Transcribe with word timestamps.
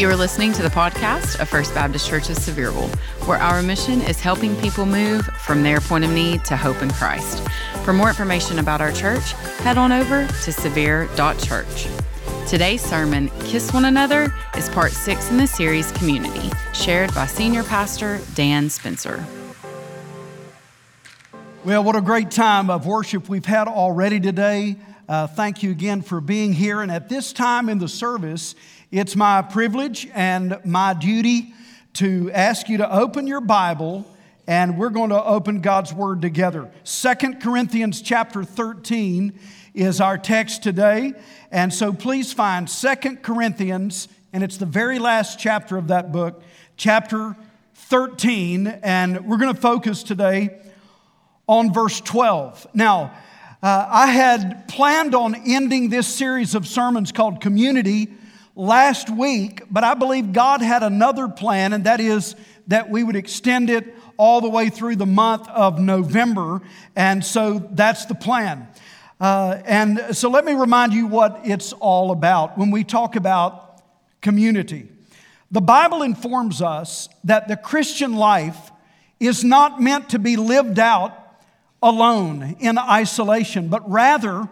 You 0.00 0.08
are 0.08 0.16
listening 0.16 0.54
to 0.54 0.62
the 0.62 0.70
podcast 0.70 1.40
of 1.40 1.50
First 1.50 1.74
Baptist 1.74 2.08
Church 2.08 2.30
of 2.30 2.38
Sevierville, 2.38 2.88
where 3.26 3.36
our 3.36 3.62
mission 3.62 4.00
is 4.00 4.18
helping 4.18 4.56
people 4.56 4.86
move 4.86 5.26
from 5.26 5.62
their 5.62 5.78
point 5.78 6.04
of 6.04 6.10
need 6.10 6.42
to 6.46 6.56
hope 6.56 6.80
in 6.80 6.90
Christ. 6.90 7.46
For 7.84 7.92
more 7.92 8.08
information 8.08 8.60
about 8.60 8.80
our 8.80 8.92
church, 8.92 9.32
head 9.58 9.76
on 9.76 9.92
over 9.92 10.26
to 10.26 10.52
severe.church. 10.52 11.86
Today's 12.48 12.80
sermon, 12.80 13.28
Kiss 13.40 13.74
One 13.74 13.84
Another, 13.84 14.32
is 14.56 14.70
part 14.70 14.92
six 14.92 15.30
in 15.30 15.36
the 15.36 15.46
series 15.46 15.92
Community, 15.92 16.50
shared 16.72 17.14
by 17.14 17.26
Senior 17.26 17.62
Pastor 17.62 18.22
Dan 18.34 18.70
Spencer. 18.70 19.22
Well, 21.62 21.84
what 21.84 21.94
a 21.94 22.00
great 22.00 22.30
time 22.30 22.70
of 22.70 22.86
worship 22.86 23.28
we've 23.28 23.44
had 23.44 23.68
already 23.68 24.18
today. 24.18 24.76
Uh, 25.10 25.26
thank 25.26 25.60
you 25.60 25.72
again 25.72 26.02
for 26.02 26.20
being 26.20 26.52
here. 26.52 26.82
And 26.82 26.92
at 26.92 27.08
this 27.08 27.32
time 27.32 27.68
in 27.68 27.78
the 27.78 27.88
service, 27.88 28.54
it's 28.92 29.16
my 29.16 29.42
privilege 29.42 30.08
and 30.14 30.56
my 30.64 30.94
duty 30.94 31.52
to 31.94 32.30
ask 32.30 32.68
you 32.68 32.76
to 32.76 32.88
open 32.88 33.26
your 33.26 33.40
Bible 33.40 34.06
and 34.46 34.78
we're 34.78 34.90
going 34.90 35.10
to 35.10 35.20
open 35.24 35.62
God's 35.62 35.92
word 35.92 36.22
together. 36.22 36.70
Second 36.84 37.40
Corinthians 37.40 38.02
chapter 38.02 38.44
13 38.44 39.36
is 39.74 40.00
our 40.00 40.16
text 40.16 40.62
today. 40.62 41.14
And 41.50 41.74
so 41.74 41.92
please 41.92 42.32
find 42.32 42.70
Second 42.70 43.24
Corinthians 43.24 44.06
and 44.32 44.44
it's 44.44 44.58
the 44.58 44.64
very 44.64 45.00
last 45.00 45.40
chapter 45.40 45.76
of 45.76 45.88
that 45.88 46.12
book, 46.12 46.40
chapter 46.76 47.34
13, 47.74 48.68
and 48.68 49.26
we're 49.26 49.38
going 49.38 49.52
to 49.52 49.60
focus 49.60 50.04
today 50.04 50.60
on 51.48 51.72
verse 51.72 52.00
12. 52.00 52.68
Now, 52.74 53.10
uh, 53.62 53.86
I 53.90 54.06
had 54.06 54.68
planned 54.68 55.14
on 55.14 55.34
ending 55.34 55.90
this 55.90 56.06
series 56.06 56.54
of 56.54 56.66
sermons 56.66 57.12
called 57.12 57.42
Community 57.42 58.08
last 58.56 59.10
week, 59.10 59.64
but 59.70 59.84
I 59.84 59.92
believe 59.92 60.32
God 60.32 60.62
had 60.62 60.82
another 60.82 61.28
plan, 61.28 61.74
and 61.74 61.84
that 61.84 62.00
is 62.00 62.36
that 62.68 62.88
we 62.88 63.04
would 63.04 63.16
extend 63.16 63.68
it 63.68 63.94
all 64.16 64.40
the 64.40 64.48
way 64.48 64.70
through 64.70 64.96
the 64.96 65.06
month 65.06 65.46
of 65.48 65.78
November. 65.78 66.62
And 66.96 67.22
so 67.22 67.58
that's 67.72 68.06
the 68.06 68.14
plan. 68.14 68.66
Uh, 69.20 69.60
and 69.66 70.16
so 70.16 70.30
let 70.30 70.46
me 70.46 70.54
remind 70.54 70.94
you 70.94 71.06
what 71.06 71.40
it's 71.44 71.74
all 71.74 72.12
about 72.12 72.56
when 72.56 72.70
we 72.70 72.82
talk 72.82 73.14
about 73.14 73.82
community. 74.22 74.88
The 75.50 75.60
Bible 75.60 76.02
informs 76.02 76.62
us 76.62 77.10
that 77.24 77.48
the 77.48 77.56
Christian 77.56 78.14
life 78.14 78.70
is 79.18 79.44
not 79.44 79.82
meant 79.82 80.10
to 80.10 80.18
be 80.18 80.36
lived 80.36 80.78
out 80.78 81.19
alone 81.82 82.56
in 82.60 82.78
isolation, 82.78 83.68
but 83.68 83.88
rather 83.90 84.48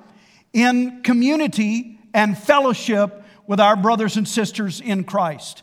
in 0.52 1.02
community 1.02 1.98
and 2.14 2.36
fellowship 2.36 3.22
with 3.46 3.60
our 3.60 3.76
brothers 3.76 4.16
and 4.16 4.26
sisters 4.26 4.80
in 4.80 5.04
Christ. 5.04 5.62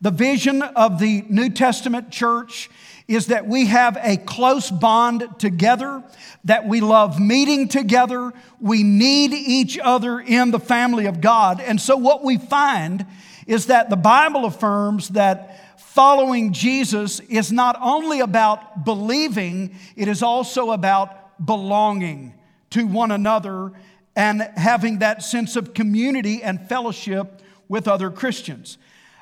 The 0.00 0.10
vision 0.10 0.62
of 0.62 0.98
the 0.98 1.24
New 1.28 1.50
Testament 1.50 2.10
church 2.10 2.70
is 3.06 3.26
that 3.26 3.46
we 3.46 3.66
have 3.66 3.98
a 4.00 4.16
close 4.16 4.70
bond 4.70 5.24
together, 5.38 6.02
that 6.44 6.66
we 6.66 6.80
love 6.80 7.20
meeting 7.20 7.66
together, 7.68 8.32
we 8.60 8.82
need 8.82 9.32
each 9.32 9.78
other 9.78 10.20
in 10.20 10.52
the 10.52 10.60
family 10.60 11.06
of 11.06 11.20
God. 11.20 11.60
And 11.60 11.80
so, 11.80 11.96
what 11.96 12.22
we 12.24 12.38
find 12.38 13.04
is 13.48 13.66
that 13.66 13.90
the 13.90 13.96
Bible 13.96 14.44
affirms 14.44 15.08
that 15.10 15.69
following 15.94 16.52
Jesus 16.52 17.18
is 17.18 17.50
not 17.50 17.76
only 17.82 18.20
about 18.20 18.84
believing, 18.84 19.74
it 19.96 20.06
is 20.06 20.22
also 20.22 20.70
about 20.70 21.44
belonging 21.44 22.32
to 22.70 22.86
one 22.86 23.10
another 23.10 23.72
and 24.14 24.40
having 24.56 25.00
that 25.00 25.20
sense 25.20 25.56
of 25.56 25.74
community 25.74 26.44
and 26.44 26.68
fellowship 26.68 27.42
with 27.68 27.88
other 27.88 28.08
Christians. 28.08 28.78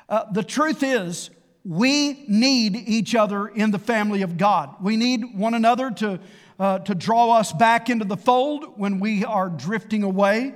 Uh, 0.07 0.31
the 0.31 0.43
truth 0.43 0.83
is, 0.83 1.31
we 1.65 2.23
need 2.27 2.75
each 2.75 3.15
other 3.15 3.47
in 3.47 3.71
the 3.71 3.79
family 3.79 4.21
of 4.21 4.37
God. 4.37 4.75
We 4.79 4.95
need 4.95 5.35
one 5.35 5.55
another 5.55 5.89
to, 5.89 6.19
uh, 6.59 6.79
to 6.79 6.93
draw 6.93 7.31
us 7.31 7.51
back 7.51 7.89
into 7.89 8.05
the 8.05 8.17
fold 8.17 8.77
when 8.77 8.99
we 8.99 9.25
are 9.25 9.49
drifting 9.49 10.03
away. 10.03 10.53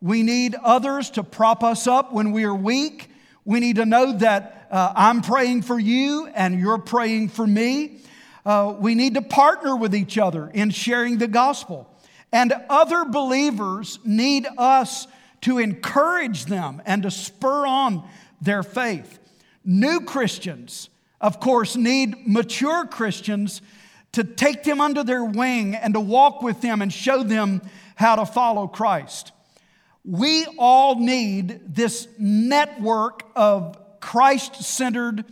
We 0.00 0.22
need 0.22 0.54
others 0.54 1.10
to 1.10 1.24
prop 1.24 1.64
us 1.64 1.88
up 1.88 2.12
when 2.12 2.30
we 2.30 2.44
are 2.44 2.54
weak. 2.54 3.10
We 3.44 3.60
need 3.60 3.76
to 3.76 3.86
know 3.86 4.12
that 4.18 4.68
uh, 4.70 4.92
I'm 4.94 5.22
praying 5.22 5.62
for 5.62 5.78
you 5.78 6.28
and 6.34 6.58
you're 6.58 6.78
praying 6.78 7.30
for 7.30 7.46
me. 7.46 7.98
Uh, 8.44 8.74
we 8.78 8.94
need 8.94 9.14
to 9.14 9.22
partner 9.22 9.76
with 9.76 9.94
each 9.94 10.18
other 10.18 10.48
in 10.48 10.70
sharing 10.70 11.18
the 11.18 11.28
gospel. 11.28 11.88
And 12.32 12.52
other 12.68 13.04
believers 13.04 13.98
need 14.04 14.46
us 14.56 15.06
to 15.42 15.58
encourage 15.58 16.44
them 16.44 16.82
and 16.86 17.02
to 17.02 17.10
spur 17.10 17.66
on 17.66 18.08
their 18.40 18.62
faith. 18.62 19.18
New 19.64 20.00
Christians, 20.00 20.88
of 21.20 21.40
course, 21.40 21.76
need 21.76 22.26
mature 22.26 22.86
Christians 22.86 23.62
to 24.12 24.24
take 24.24 24.64
them 24.64 24.80
under 24.80 25.04
their 25.04 25.24
wing 25.24 25.74
and 25.74 25.94
to 25.94 26.00
walk 26.00 26.42
with 26.42 26.60
them 26.60 26.82
and 26.82 26.92
show 26.92 27.22
them 27.22 27.62
how 27.96 28.16
to 28.16 28.26
follow 28.26 28.66
Christ. 28.66 29.32
We 30.04 30.46
all 30.58 30.98
need 30.98 31.74
this 31.74 32.08
network 32.18 33.24
of 33.36 33.76
Christ 34.00 34.56
centered, 34.62 35.24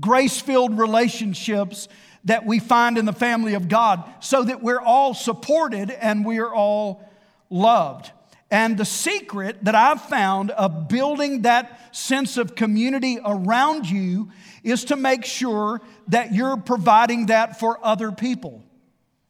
grace 0.00 0.40
filled 0.40 0.78
relationships 0.78 1.88
that 2.24 2.46
we 2.46 2.58
find 2.58 2.96
in 2.96 3.04
the 3.04 3.12
family 3.12 3.54
of 3.54 3.68
God 3.68 4.02
so 4.20 4.42
that 4.44 4.62
we're 4.62 4.80
all 4.80 5.12
supported 5.12 5.90
and 5.90 6.24
we're 6.24 6.52
all 6.52 7.08
loved. 7.50 8.10
And 8.50 8.78
the 8.78 8.84
secret 8.84 9.64
that 9.64 9.74
I've 9.74 10.02
found 10.02 10.50
of 10.52 10.88
building 10.88 11.42
that 11.42 11.94
sense 11.94 12.36
of 12.36 12.54
community 12.54 13.18
around 13.24 13.88
you 13.88 14.30
is 14.62 14.84
to 14.86 14.96
make 14.96 15.24
sure 15.24 15.80
that 16.08 16.32
you're 16.32 16.56
providing 16.56 17.26
that 17.26 17.58
for 17.58 17.84
other 17.84 18.12
people. 18.12 18.62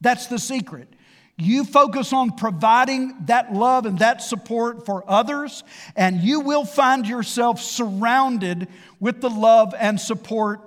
That's 0.00 0.26
the 0.26 0.38
secret. 0.38 0.88
You 1.36 1.64
focus 1.64 2.12
on 2.12 2.36
providing 2.36 3.26
that 3.26 3.52
love 3.52 3.86
and 3.86 3.98
that 3.98 4.22
support 4.22 4.86
for 4.86 5.04
others, 5.08 5.64
and 5.96 6.20
you 6.20 6.40
will 6.40 6.64
find 6.64 7.08
yourself 7.08 7.60
surrounded 7.60 8.68
with 9.00 9.20
the 9.20 9.30
love 9.30 9.74
and 9.76 10.00
support 10.00 10.60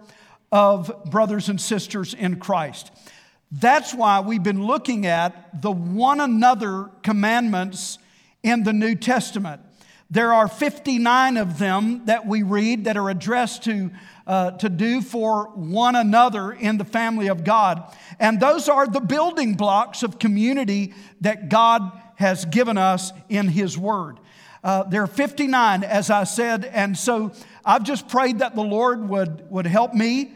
of 0.52 1.06
brothers 1.06 1.48
and 1.48 1.60
sisters 1.60 2.14
in 2.14 2.40
Christ. 2.40 2.92
That's 3.50 3.94
why 3.94 4.20
we've 4.20 4.44
been 4.44 4.66
looking 4.66 5.06
at 5.06 5.62
the 5.62 5.72
one 5.72 6.20
another 6.20 6.90
commandments 7.02 7.98
in 8.44 8.64
the 8.64 8.74
New 8.74 8.96
Testament. 8.96 9.62
There 10.10 10.34
are 10.34 10.48
59 10.48 11.36
of 11.38 11.60
them 11.60 12.06
that 12.06 12.26
we 12.26 12.42
read 12.42 12.86
that 12.86 12.96
are 12.96 13.10
addressed 13.10 13.64
to, 13.66 13.92
uh, 14.26 14.52
to 14.52 14.70
do 14.70 15.02
for 15.02 15.50
one 15.56 15.96
another 15.96 16.52
in 16.54 16.78
the 16.78 16.86
family 16.86 17.28
of 17.28 17.44
God. 17.44 17.94
And 18.20 18.40
those 18.40 18.70
are 18.70 18.88
the 18.88 19.02
building 19.02 19.56
blocks 19.56 20.04
of 20.04 20.18
community 20.18 20.94
that 21.22 21.50
God 21.50 21.92
has 22.16 22.46
given 22.46 22.78
us 22.78 23.12
in 23.28 23.50
His 23.50 23.78
Word. 23.78 24.20
Uh, 24.64 24.84
there 24.84 25.04
are 25.04 25.08
59, 25.08 25.84
as 25.84 26.10
I 26.10 26.24
said, 26.24 26.66
and 26.66 26.98
so 26.98 27.32
I've 27.66 27.84
just 27.84 28.08
prayed 28.08 28.40
that 28.40 28.56
the 28.56 28.64
Lord 28.64 29.08
would, 29.10 29.50
would 29.52 29.68
help 29.68 29.94
me 29.94 30.34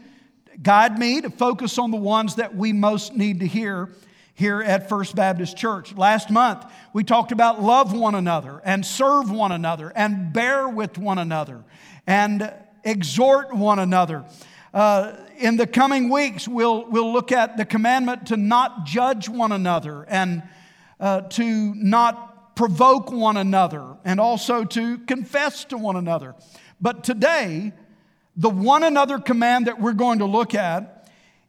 guide 0.62 0.98
me 0.98 1.20
to 1.22 1.30
focus 1.30 1.78
on 1.78 1.90
the 1.90 1.96
ones 1.96 2.36
that 2.36 2.54
we 2.54 2.72
most 2.72 3.16
need 3.16 3.40
to 3.40 3.46
hear 3.46 3.88
here 4.34 4.62
at 4.62 4.88
First 4.88 5.14
Baptist 5.14 5.56
Church. 5.56 5.94
Last 5.94 6.30
month, 6.30 6.64
we 6.92 7.04
talked 7.04 7.32
about 7.32 7.62
love 7.62 7.92
one 7.92 8.14
another 8.14 8.60
and 8.64 8.84
serve 8.84 9.30
one 9.30 9.52
another 9.52 9.92
and 9.94 10.32
bear 10.32 10.68
with 10.68 10.98
one 10.98 11.18
another 11.18 11.64
and 12.06 12.52
exhort 12.84 13.54
one 13.54 13.78
another. 13.78 14.24
Uh, 14.72 15.16
in 15.38 15.56
the 15.56 15.66
coming 15.66 16.08
weeks, 16.08 16.48
we'll, 16.48 16.88
we'll 16.88 17.12
look 17.12 17.30
at 17.30 17.56
the 17.56 17.64
commandment 17.64 18.26
to 18.28 18.36
not 18.36 18.86
judge 18.86 19.28
one 19.28 19.52
another 19.52 20.04
and 20.08 20.42
uh, 20.98 21.20
to 21.22 21.74
not 21.74 22.56
provoke 22.56 23.10
one 23.10 23.36
another 23.36 23.96
and 24.04 24.18
also 24.18 24.64
to 24.64 24.98
confess 24.98 25.64
to 25.64 25.76
one 25.76 25.96
another. 25.96 26.34
But 26.80 27.04
today, 27.04 27.72
the 28.36 28.50
one 28.50 28.82
another 28.82 29.18
command 29.18 29.66
that 29.66 29.80
we're 29.80 29.92
going 29.92 30.20
to 30.20 30.26
look 30.26 30.54
at 30.54 31.01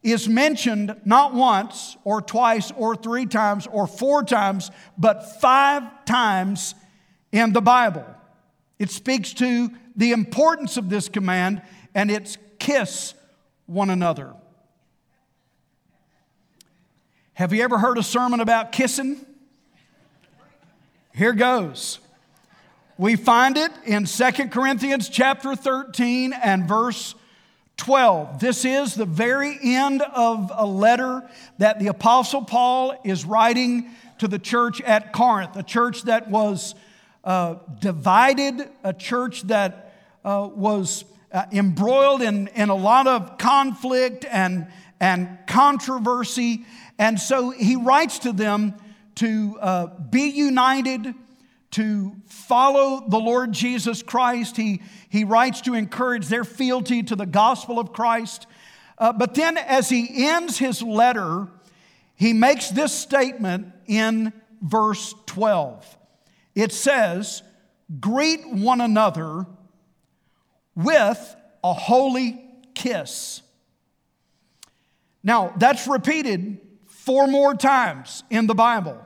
is 0.03 0.27
mentioned 0.27 0.95
not 1.05 1.33
once 1.33 1.97
or 2.03 2.21
twice 2.21 2.71
or 2.75 2.95
three 2.95 3.25
times 3.25 3.67
or 3.67 3.87
four 3.87 4.23
times, 4.23 4.69
but 4.97 5.39
five 5.39 5.83
times 6.05 6.75
in 7.31 7.53
the 7.53 7.61
Bible. 7.61 8.05
It 8.77 8.91
speaks 8.91 9.33
to 9.35 9.69
the 9.95 10.11
importance 10.11 10.75
of 10.77 10.89
this 10.89 11.07
command 11.07 11.61
and 11.95 12.11
it's 12.11 12.37
kiss 12.59 13.13
one 13.65 13.89
another. 13.89 14.33
Have 17.35 17.53
you 17.53 17.63
ever 17.63 17.77
heard 17.77 17.97
a 17.97 18.03
sermon 18.03 18.41
about 18.41 18.71
kissing? 18.71 19.25
Here 21.15 21.33
goes. 21.33 21.99
We 22.97 23.15
find 23.15 23.57
it 23.57 23.71
in 23.85 24.05
2 24.05 24.31
Corinthians 24.49 25.09
chapter 25.09 25.55
13 25.55 26.33
and 26.33 26.67
verse 26.67 27.15
12. 27.83 28.39
This 28.39 28.63
is 28.63 28.95
the 28.95 29.05
very 29.05 29.59
end 29.61 30.01
of 30.01 30.53
a 30.55 30.65
letter 30.65 31.29
that 31.57 31.79
the 31.81 31.87
Apostle 31.87 32.45
Paul 32.45 32.97
is 33.03 33.25
writing 33.25 33.89
to 34.19 34.29
the 34.29 34.39
church 34.39 34.79
at 34.79 35.11
Corinth, 35.11 35.57
a 35.57 35.63
church 35.63 36.03
that 36.03 36.29
was 36.29 36.75
uh, 37.25 37.55
divided, 37.81 38.69
a 38.85 38.93
church 38.93 39.41
that 39.43 39.93
uh, 40.23 40.49
was 40.53 41.03
uh, 41.33 41.43
embroiled 41.51 42.21
in, 42.21 42.47
in 42.55 42.69
a 42.69 42.75
lot 42.75 43.05
of 43.05 43.37
conflict 43.37 44.25
and, 44.31 44.67
and 45.01 45.37
controversy. 45.45 46.65
And 46.97 47.19
so 47.19 47.49
he 47.49 47.75
writes 47.75 48.19
to 48.19 48.31
them 48.31 48.75
to 49.15 49.57
uh, 49.59 49.87
be 50.09 50.29
united, 50.29 51.13
to 51.73 52.15
follow 52.25 53.03
the 53.07 53.19
Lord 53.19 53.51
Jesus 53.51 54.03
Christ. 54.03 54.57
He, 54.57 54.81
he 55.09 55.23
writes 55.23 55.61
to 55.61 55.73
encourage 55.73 56.27
their 56.27 56.43
fealty 56.43 57.03
to 57.03 57.15
the 57.15 57.25
gospel 57.25 57.79
of 57.79 57.93
Christ. 57.93 58.47
Uh, 58.97 59.11
but 59.11 59.33
then, 59.33 59.57
as 59.57 59.89
he 59.89 60.27
ends 60.27 60.57
his 60.57 60.81
letter, 60.81 61.47
he 62.15 62.31
makes 62.31 62.69
this 62.69 62.93
statement 62.93 63.67
in 63.87 64.33
verse 64.61 65.15
12. 65.25 65.97
It 66.55 66.71
says, 66.71 67.41
Greet 67.99 68.47
one 68.47 68.79
another 68.79 69.45
with 70.75 71.35
a 71.63 71.73
holy 71.73 72.43
kiss. 72.75 73.41
Now, 75.23 75.53
that's 75.57 75.87
repeated 75.87 76.59
four 76.85 77.27
more 77.27 77.55
times 77.55 78.23
in 78.29 78.47
the 78.47 78.55
Bible. 78.55 79.03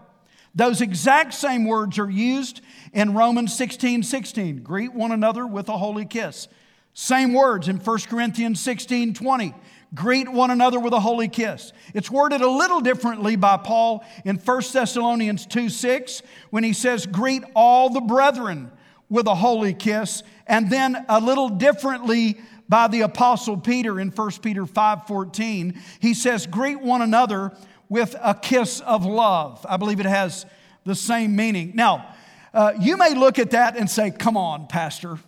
Those 0.57 0.81
exact 0.81 1.35
same 1.35 1.65
words 1.65 1.99
are 1.99 2.09
used 2.09 2.61
in 2.91 3.13
Romans 3.13 3.55
16 3.55 4.01
16. 4.01 4.63
Greet 4.63 4.91
one 4.91 5.11
another 5.11 5.45
with 5.45 5.69
a 5.69 5.77
holy 5.77 6.03
kiss. 6.03 6.47
Same 6.95 7.33
words 7.33 7.67
in 7.67 7.77
1 7.77 7.99
Corinthians 8.09 8.59
16 8.59 9.13
20. 9.13 9.53
Greet 9.93 10.27
one 10.27 10.49
another 10.49 10.79
with 10.79 10.93
a 10.93 10.99
holy 10.99 11.27
kiss. 11.27 11.73
It's 11.93 12.09
worded 12.09 12.41
a 12.41 12.49
little 12.49 12.81
differently 12.81 13.35
by 13.35 13.57
Paul 13.57 14.03
in 14.25 14.37
1 14.37 14.61
Thessalonians 14.73 15.45
2 15.45 15.69
6 15.69 16.23
when 16.49 16.63
he 16.63 16.73
says, 16.73 17.05
Greet 17.05 17.43
all 17.55 17.91
the 17.91 18.01
brethren 18.01 18.71
with 19.09 19.27
a 19.27 19.35
holy 19.35 19.75
kiss. 19.75 20.23
And 20.47 20.71
then 20.71 21.05
a 21.07 21.19
little 21.19 21.49
differently 21.49 22.39
by 22.67 22.87
the 22.87 23.01
apostle 23.01 23.57
Peter 23.57 23.99
in 23.99 24.09
1 24.09 24.31
Peter 24.41 24.65
5:14. 24.65 25.79
He 25.99 26.15
says, 26.15 26.47
"Greet 26.47 26.81
one 26.81 27.03
another 27.03 27.53
with 27.89 28.15
a 28.21 28.33
kiss 28.33 28.79
of 28.81 29.05
love." 29.05 29.65
I 29.67 29.77
believe 29.77 29.99
it 29.99 30.05
has 30.05 30.45
the 30.85 30.95
same 30.95 31.35
meaning. 31.35 31.71
Now, 31.75 32.15
uh, 32.53 32.73
you 32.79 32.97
may 32.97 33.13
look 33.13 33.39
at 33.39 33.51
that 33.51 33.77
and 33.77 33.89
say, 33.89 34.11
"Come 34.11 34.37
on, 34.37 34.67
pastor. 34.67 35.19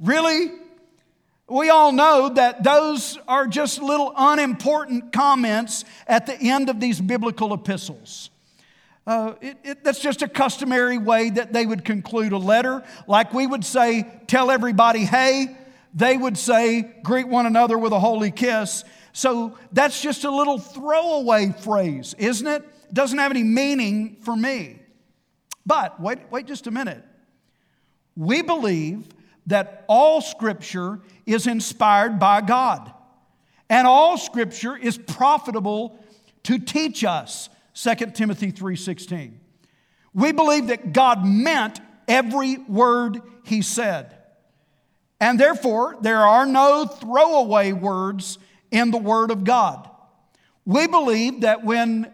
Really?" 0.00 0.52
We 1.46 1.68
all 1.68 1.92
know 1.92 2.30
that 2.30 2.64
those 2.64 3.18
are 3.28 3.46
just 3.46 3.82
little 3.82 4.14
unimportant 4.16 5.12
comments 5.12 5.84
at 6.06 6.24
the 6.24 6.34
end 6.34 6.70
of 6.70 6.80
these 6.80 7.02
biblical 7.02 7.52
epistles. 7.52 8.30
Uh, 9.06 9.34
it, 9.42 9.58
it, 9.62 9.84
that's 9.84 10.00
just 10.00 10.22
a 10.22 10.28
customary 10.28 10.96
way 10.96 11.28
that 11.28 11.52
they 11.52 11.66
would 11.66 11.84
conclude 11.84 12.32
a 12.32 12.38
letter. 12.38 12.82
Like 13.06 13.34
we 13.34 13.46
would 13.46 13.62
say, 13.62 14.10
tell 14.26 14.50
everybody, 14.50 15.00
hey, 15.00 15.54
they 15.92 16.16
would 16.16 16.38
say, 16.38 16.90
greet 17.02 17.28
one 17.28 17.44
another 17.44 17.76
with 17.76 17.92
a 17.92 18.00
holy 18.00 18.30
kiss. 18.30 18.82
So 19.14 19.56
that's 19.72 20.02
just 20.02 20.24
a 20.24 20.30
little 20.30 20.58
throwaway 20.58 21.52
phrase, 21.52 22.14
isn't 22.18 22.46
it? 22.46 22.62
It 22.62 22.94
doesn't 22.94 23.16
have 23.16 23.30
any 23.30 23.44
meaning 23.44 24.16
for 24.22 24.36
me. 24.36 24.80
But 25.64 26.00
wait, 26.00 26.18
wait 26.30 26.46
just 26.46 26.66
a 26.66 26.72
minute. 26.72 27.02
We 28.16 28.42
believe 28.42 29.08
that 29.46 29.84
all 29.88 30.20
scripture 30.20 31.00
is 31.26 31.46
inspired 31.46 32.18
by 32.18 32.40
God, 32.40 32.92
and 33.70 33.86
all 33.86 34.18
scripture 34.18 34.76
is 34.76 34.98
profitable 34.98 35.98
to 36.42 36.58
teach 36.58 37.04
us 37.04 37.48
2 37.72 38.14
Timothy 38.14 38.50
3:16. 38.50 39.38
We 40.12 40.32
believe 40.32 40.66
that 40.66 40.92
God 40.92 41.24
meant 41.24 41.80
every 42.08 42.56
word 42.56 43.22
he 43.44 43.62
said. 43.62 44.18
And 45.20 45.38
therefore, 45.38 45.96
there 46.00 46.26
are 46.26 46.46
no 46.46 46.84
throwaway 46.86 47.72
words 47.72 48.38
in 48.74 48.90
the 48.90 48.98
Word 48.98 49.30
of 49.30 49.44
God. 49.44 49.88
We 50.66 50.88
believe 50.88 51.42
that 51.42 51.64
when, 51.64 52.12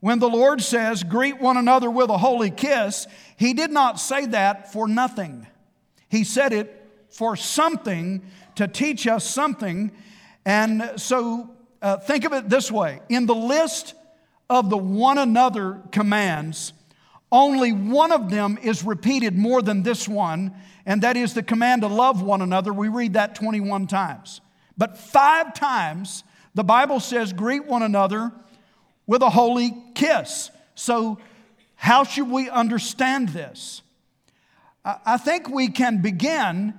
when 0.00 0.18
the 0.18 0.28
Lord 0.28 0.60
says, 0.60 1.02
greet 1.02 1.40
one 1.40 1.56
another 1.56 1.90
with 1.90 2.10
a 2.10 2.18
holy 2.18 2.50
kiss, 2.50 3.06
He 3.38 3.54
did 3.54 3.70
not 3.70 3.98
say 3.98 4.26
that 4.26 4.70
for 4.72 4.86
nothing. 4.86 5.46
He 6.10 6.22
said 6.22 6.52
it 6.52 6.86
for 7.08 7.34
something 7.34 8.22
to 8.56 8.68
teach 8.68 9.06
us 9.06 9.24
something. 9.24 9.90
And 10.44 10.92
so 10.96 11.50
uh, 11.80 11.96
think 11.96 12.24
of 12.24 12.34
it 12.34 12.50
this 12.50 12.70
way 12.70 13.00
in 13.08 13.24
the 13.24 13.34
list 13.34 13.94
of 14.50 14.68
the 14.68 14.76
one 14.76 15.16
another 15.16 15.80
commands, 15.92 16.74
only 17.30 17.72
one 17.72 18.12
of 18.12 18.30
them 18.30 18.58
is 18.62 18.84
repeated 18.84 19.38
more 19.38 19.62
than 19.62 19.82
this 19.82 20.06
one, 20.06 20.52
and 20.84 21.00
that 21.02 21.16
is 21.16 21.32
the 21.32 21.42
command 21.42 21.80
to 21.80 21.88
love 21.88 22.20
one 22.20 22.42
another. 22.42 22.70
We 22.70 22.88
read 22.88 23.14
that 23.14 23.34
21 23.34 23.86
times. 23.86 24.42
But 24.82 24.98
five 24.98 25.54
times 25.54 26.24
the 26.56 26.64
Bible 26.64 26.98
says, 26.98 27.32
greet 27.32 27.66
one 27.66 27.84
another 27.84 28.32
with 29.06 29.22
a 29.22 29.30
holy 29.30 29.76
kiss. 29.94 30.50
So, 30.74 31.20
how 31.76 32.02
should 32.02 32.28
we 32.28 32.50
understand 32.50 33.28
this? 33.28 33.82
I 34.84 35.18
think 35.18 35.48
we 35.48 35.68
can 35.68 36.02
begin 36.02 36.74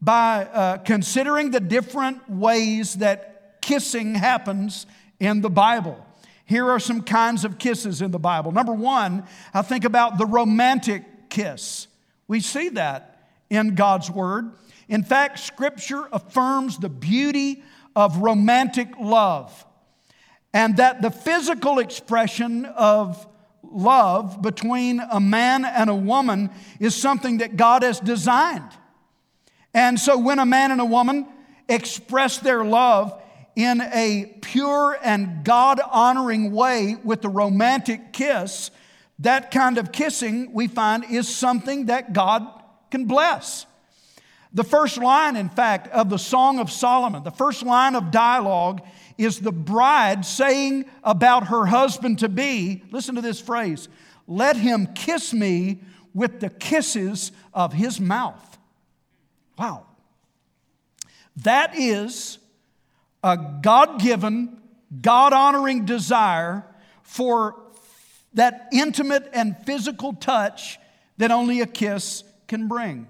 by 0.00 0.44
uh, 0.44 0.76
considering 0.76 1.50
the 1.50 1.58
different 1.58 2.30
ways 2.30 2.94
that 2.98 3.60
kissing 3.60 4.14
happens 4.14 4.86
in 5.18 5.40
the 5.40 5.50
Bible. 5.50 6.06
Here 6.44 6.70
are 6.70 6.78
some 6.78 7.02
kinds 7.02 7.44
of 7.44 7.58
kisses 7.58 8.00
in 8.02 8.12
the 8.12 8.20
Bible. 8.20 8.52
Number 8.52 8.72
one, 8.72 9.24
I 9.52 9.62
think 9.62 9.84
about 9.84 10.16
the 10.16 10.26
romantic 10.26 11.28
kiss. 11.28 11.88
We 12.28 12.38
see 12.38 12.68
that 12.68 13.30
in 13.50 13.74
God's 13.74 14.12
Word. 14.12 14.52
In 14.88 15.02
fact, 15.02 15.38
Scripture 15.38 16.08
affirms 16.12 16.78
the 16.78 16.88
beauty 16.88 17.62
of 17.94 18.18
romantic 18.18 18.88
love 19.00 19.66
and 20.52 20.76
that 20.78 21.02
the 21.02 21.10
physical 21.10 21.78
expression 21.78 22.64
of 22.64 23.26
love 23.62 24.40
between 24.40 25.00
a 25.00 25.20
man 25.20 25.64
and 25.64 25.90
a 25.90 25.94
woman 25.94 26.50
is 26.80 26.94
something 26.94 27.38
that 27.38 27.56
God 27.56 27.82
has 27.82 28.00
designed. 28.00 28.70
And 29.74 30.00
so 30.00 30.16
when 30.16 30.38
a 30.38 30.46
man 30.46 30.72
and 30.72 30.80
a 30.80 30.86
woman 30.86 31.26
express 31.68 32.38
their 32.38 32.64
love, 32.64 33.20
in 33.58 33.80
a 33.80 34.36
pure 34.40 34.96
and 35.02 35.42
God 35.42 35.80
honoring 35.90 36.52
way 36.52 36.96
with 37.02 37.22
the 37.22 37.28
romantic 37.28 38.12
kiss, 38.12 38.70
that 39.18 39.50
kind 39.50 39.78
of 39.78 39.90
kissing 39.90 40.52
we 40.52 40.68
find 40.68 41.04
is 41.10 41.26
something 41.26 41.86
that 41.86 42.12
God 42.12 42.46
can 42.92 43.06
bless. 43.06 43.66
The 44.52 44.64
first 44.64 44.96
line, 44.96 45.36
in 45.36 45.48
fact, 45.48 45.88
of 45.88 46.08
the 46.08 46.18
Song 46.18 46.58
of 46.58 46.70
Solomon, 46.70 47.22
the 47.22 47.30
first 47.30 47.62
line 47.62 47.94
of 47.94 48.10
dialogue 48.10 48.82
is 49.18 49.40
the 49.40 49.52
bride 49.52 50.24
saying 50.24 50.86
about 51.04 51.48
her 51.48 51.66
husband 51.66 52.20
to 52.20 52.28
be, 52.28 52.82
listen 52.90 53.14
to 53.16 53.20
this 53.20 53.40
phrase, 53.40 53.88
let 54.26 54.56
him 54.56 54.86
kiss 54.94 55.34
me 55.34 55.80
with 56.14 56.40
the 56.40 56.50
kisses 56.50 57.32
of 57.52 57.72
his 57.72 58.00
mouth. 58.00 58.58
Wow. 59.58 59.86
That 61.36 61.76
is 61.76 62.38
a 63.22 63.36
God 63.60 64.00
given, 64.00 64.60
God 65.02 65.32
honoring 65.32 65.84
desire 65.84 66.64
for 67.02 67.56
that 68.34 68.68
intimate 68.72 69.28
and 69.32 69.56
physical 69.64 70.12
touch 70.12 70.78
that 71.18 71.30
only 71.30 71.60
a 71.60 71.66
kiss 71.66 72.22
can 72.46 72.68
bring. 72.68 73.06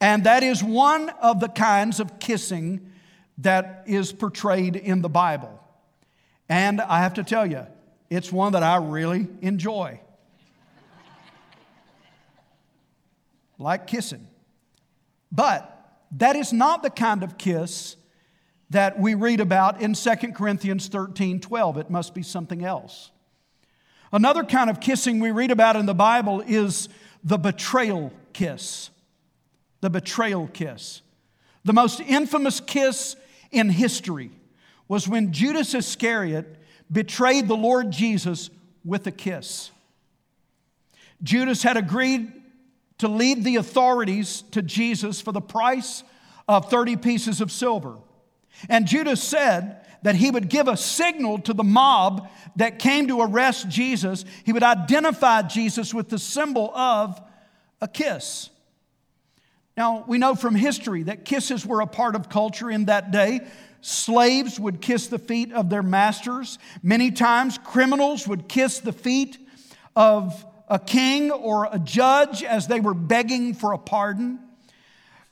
And 0.00 0.24
that 0.24 0.42
is 0.42 0.62
one 0.62 1.10
of 1.20 1.40
the 1.40 1.48
kinds 1.48 2.00
of 2.00 2.18
kissing 2.18 2.90
that 3.38 3.84
is 3.86 4.12
portrayed 4.12 4.76
in 4.76 5.02
the 5.02 5.08
Bible. 5.08 5.60
And 6.48 6.80
I 6.80 7.00
have 7.00 7.14
to 7.14 7.24
tell 7.24 7.46
you, 7.46 7.66
it's 8.08 8.32
one 8.32 8.52
that 8.54 8.62
I 8.62 8.76
really 8.76 9.28
enjoy. 9.42 10.00
like 13.58 13.86
kissing. 13.86 14.26
But 15.30 15.76
that 16.12 16.34
is 16.34 16.52
not 16.52 16.82
the 16.82 16.90
kind 16.90 17.22
of 17.22 17.38
kiss 17.38 17.96
that 18.70 18.98
we 18.98 19.14
read 19.14 19.40
about 19.40 19.80
in 19.80 19.94
2 19.94 20.10
Corinthians 20.34 20.88
13 20.88 21.40
12. 21.40 21.76
It 21.76 21.90
must 21.90 22.14
be 22.14 22.22
something 22.22 22.64
else. 22.64 23.10
Another 24.12 24.42
kind 24.42 24.70
of 24.70 24.80
kissing 24.80 25.20
we 25.20 25.30
read 25.30 25.50
about 25.50 25.76
in 25.76 25.86
the 25.86 25.94
Bible 25.94 26.42
is 26.46 26.88
the 27.22 27.38
betrayal 27.38 28.12
kiss. 28.32 28.90
The 29.80 29.90
betrayal 29.90 30.48
kiss. 30.48 31.02
The 31.64 31.72
most 31.72 32.00
infamous 32.00 32.60
kiss 32.60 33.16
in 33.50 33.68
history 33.68 34.30
was 34.88 35.08
when 35.08 35.32
Judas 35.32 35.74
Iscariot 35.74 36.56
betrayed 36.90 37.48
the 37.48 37.56
Lord 37.56 37.90
Jesus 37.90 38.50
with 38.84 39.06
a 39.06 39.12
kiss. 39.12 39.70
Judas 41.22 41.62
had 41.62 41.76
agreed 41.76 42.32
to 42.98 43.08
lead 43.08 43.44
the 43.44 43.56
authorities 43.56 44.42
to 44.50 44.62
Jesus 44.62 45.20
for 45.20 45.32
the 45.32 45.40
price 45.40 46.02
of 46.48 46.70
30 46.70 46.96
pieces 46.96 47.40
of 47.40 47.52
silver. 47.52 47.96
And 48.68 48.86
Judas 48.86 49.22
said 49.22 49.86
that 50.02 50.16
he 50.16 50.30
would 50.30 50.48
give 50.48 50.66
a 50.66 50.76
signal 50.76 51.38
to 51.40 51.52
the 51.52 51.62
mob 51.64 52.28
that 52.56 52.78
came 52.78 53.08
to 53.08 53.20
arrest 53.20 53.68
Jesus. 53.68 54.24
He 54.44 54.52
would 54.52 54.62
identify 54.62 55.42
Jesus 55.42 55.94
with 55.94 56.08
the 56.08 56.18
symbol 56.18 56.74
of 56.74 57.20
a 57.80 57.88
kiss. 57.88 58.50
Now, 59.80 60.04
we 60.06 60.18
know 60.18 60.34
from 60.34 60.54
history 60.54 61.04
that 61.04 61.24
kisses 61.24 61.64
were 61.64 61.80
a 61.80 61.86
part 61.86 62.14
of 62.14 62.28
culture 62.28 62.70
in 62.70 62.84
that 62.84 63.12
day. 63.12 63.40
Slaves 63.80 64.60
would 64.60 64.82
kiss 64.82 65.06
the 65.06 65.18
feet 65.18 65.54
of 65.54 65.70
their 65.70 65.82
masters. 65.82 66.58
Many 66.82 67.10
times, 67.10 67.56
criminals 67.56 68.28
would 68.28 68.46
kiss 68.46 68.80
the 68.80 68.92
feet 68.92 69.38
of 69.96 70.44
a 70.68 70.78
king 70.78 71.30
or 71.30 71.66
a 71.72 71.78
judge 71.78 72.44
as 72.44 72.66
they 72.66 72.78
were 72.78 72.92
begging 72.92 73.54
for 73.54 73.72
a 73.72 73.78
pardon. 73.78 74.40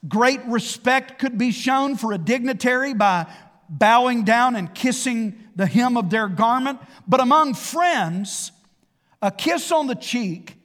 Great 0.09 0.43
respect 0.47 1.19
could 1.19 1.37
be 1.37 1.51
shown 1.51 1.97
for 1.97 2.15
a 2.15 2.19
dignitary 2.19 2.95
by 2.95 3.27
bowing 3.69 4.25
down 4.25 4.57
and 4.57 4.75
kissing 4.75 5.39
the 5.57 5.67
hem 5.67 5.99
of 5.99 6.09
their 6.09 6.27
garment. 6.27 6.81
But 7.07 7.21
among 7.21 7.53
friends, 7.53 8.53
a 9.21 9.31
kiss 9.31 9.71
on 9.71 9.89
the 9.89 9.95
cheek 9.95 10.57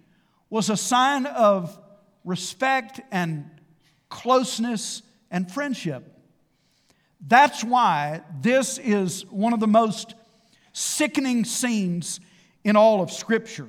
was 0.49 0.69
a 0.69 0.77
sign 0.77 1.25
of 1.25 1.77
respect 2.23 3.01
and 3.11 3.49
closeness 4.13 5.01
and 5.31 5.51
friendship. 5.51 6.03
That's 7.27 7.63
why 7.63 8.21
this 8.41 8.77
is 8.77 9.25
one 9.31 9.53
of 9.53 9.59
the 9.59 9.67
most 9.67 10.13
sickening 10.71 11.45
scenes 11.45 12.19
in 12.63 12.75
all 12.75 13.01
of 13.01 13.11
Scripture. 13.11 13.67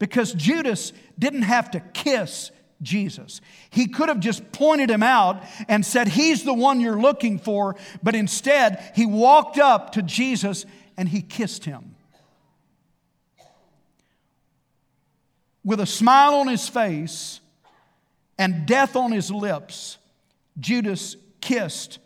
Because 0.00 0.32
Judas 0.32 0.92
didn't 1.16 1.42
have 1.42 1.70
to 1.70 1.80
kiss 1.80 2.50
Jesus. 2.82 3.40
He 3.70 3.86
could 3.86 4.08
have 4.08 4.18
just 4.18 4.50
pointed 4.50 4.90
him 4.90 5.02
out 5.02 5.44
and 5.68 5.86
said, 5.86 6.08
He's 6.08 6.42
the 6.42 6.52
one 6.52 6.80
you're 6.80 7.00
looking 7.00 7.38
for, 7.38 7.76
but 8.02 8.16
instead, 8.16 8.92
he 8.96 9.06
walked 9.06 9.58
up 9.58 9.92
to 9.92 10.02
Jesus 10.02 10.66
and 10.96 11.08
he 11.08 11.22
kissed 11.22 11.64
him. 11.64 11.94
With 15.64 15.78
a 15.78 15.86
smile 15.86 16.34
on 16.34 16.48
his 16.48 16.68
face 16.68 17.40
and 18.38 18.66
death 18.66 18.96
on 18.96 19.12
his 19.12 19.30
lips, 19.30 19.98
Judas 20.58 21.16
kissed 21.40 21.98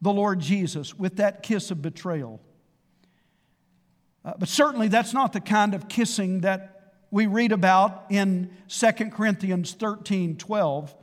the 0.00 0.12
Lord 0.12 0.40
Jesus 0.40 0.94
with 0.98 1.16
that 1.16 1.42
kiss 1.42 1.70
of 1.70 1.82
betrayal. 1.82 2.40
Uh, 4.24 4.34
but 4.38 4.48
certainly, 4.48 4.88
that's 4.88 5.12
not 5.12 5.32
the 5.32 5.40
kind 5.40 5.74
of 5.74 5.88
kissing 5.88 6.42
that 6.42 6.94
we 7.10 7.26
read 7.26 7.52
about 7.52 8.04
in 8.10 8.50
2 8.68 8.92
Corinthians 9.10 9.72
13 9.72 10.36
12. 10.36 10.94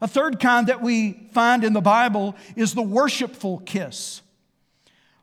A 0.00 0.08
third 0.08 0.38
kind 0.38 0.66
that 0.66 0.82
we 0.82 1.28
find 1.32 1.64
in 1.64 1.72
the 1.72 1.80
Bible 1.80 2.34
is 2.56 2.74
the 2.74 2.82
worshipful 2.82 3.58
kiss. 3.60 4.20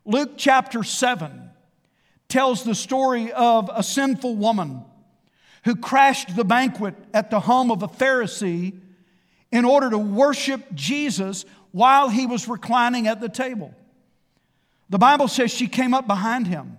Luke 0.06 0.32
chapter 0.38 0.84
7 0.84 1.50
tells 2.28 2.64
the 2.64 2.74
story 2.74 3.32
of 3.32 3.70
a 3.74 3.84
sinful 3.84 4.36
woman 4.36 4.84
who 5.64 5.76
crashed 5.76 6.36
the 6.36 6.44
banquet 6.44 6.96
at 7.14 7.30
the 7.30 7.40
home 7.40 7.72
of 7.72 7.84
a 7.84 7.88
Pharisee 7.88 8.74
in 9.52 9.66
order 9.66 9.90
to 9.90 9.98
worship 9.98 10.74
Jesus 10.74 11.46
while 11.72 12.10
he 12.10 12.26
was 12.26 12.48
reclining 12.48 13.08
at 13.08 13.22
the 13.22 13.30
table. 13.30 13.74
The 14.90 14.98
Bible 14.98 15.28
says 15.28 15.52
she 15.52 15.68
came 15.68 15.94
up 15.94 16.08
behind 16.08 16.48
him 16.48 16.78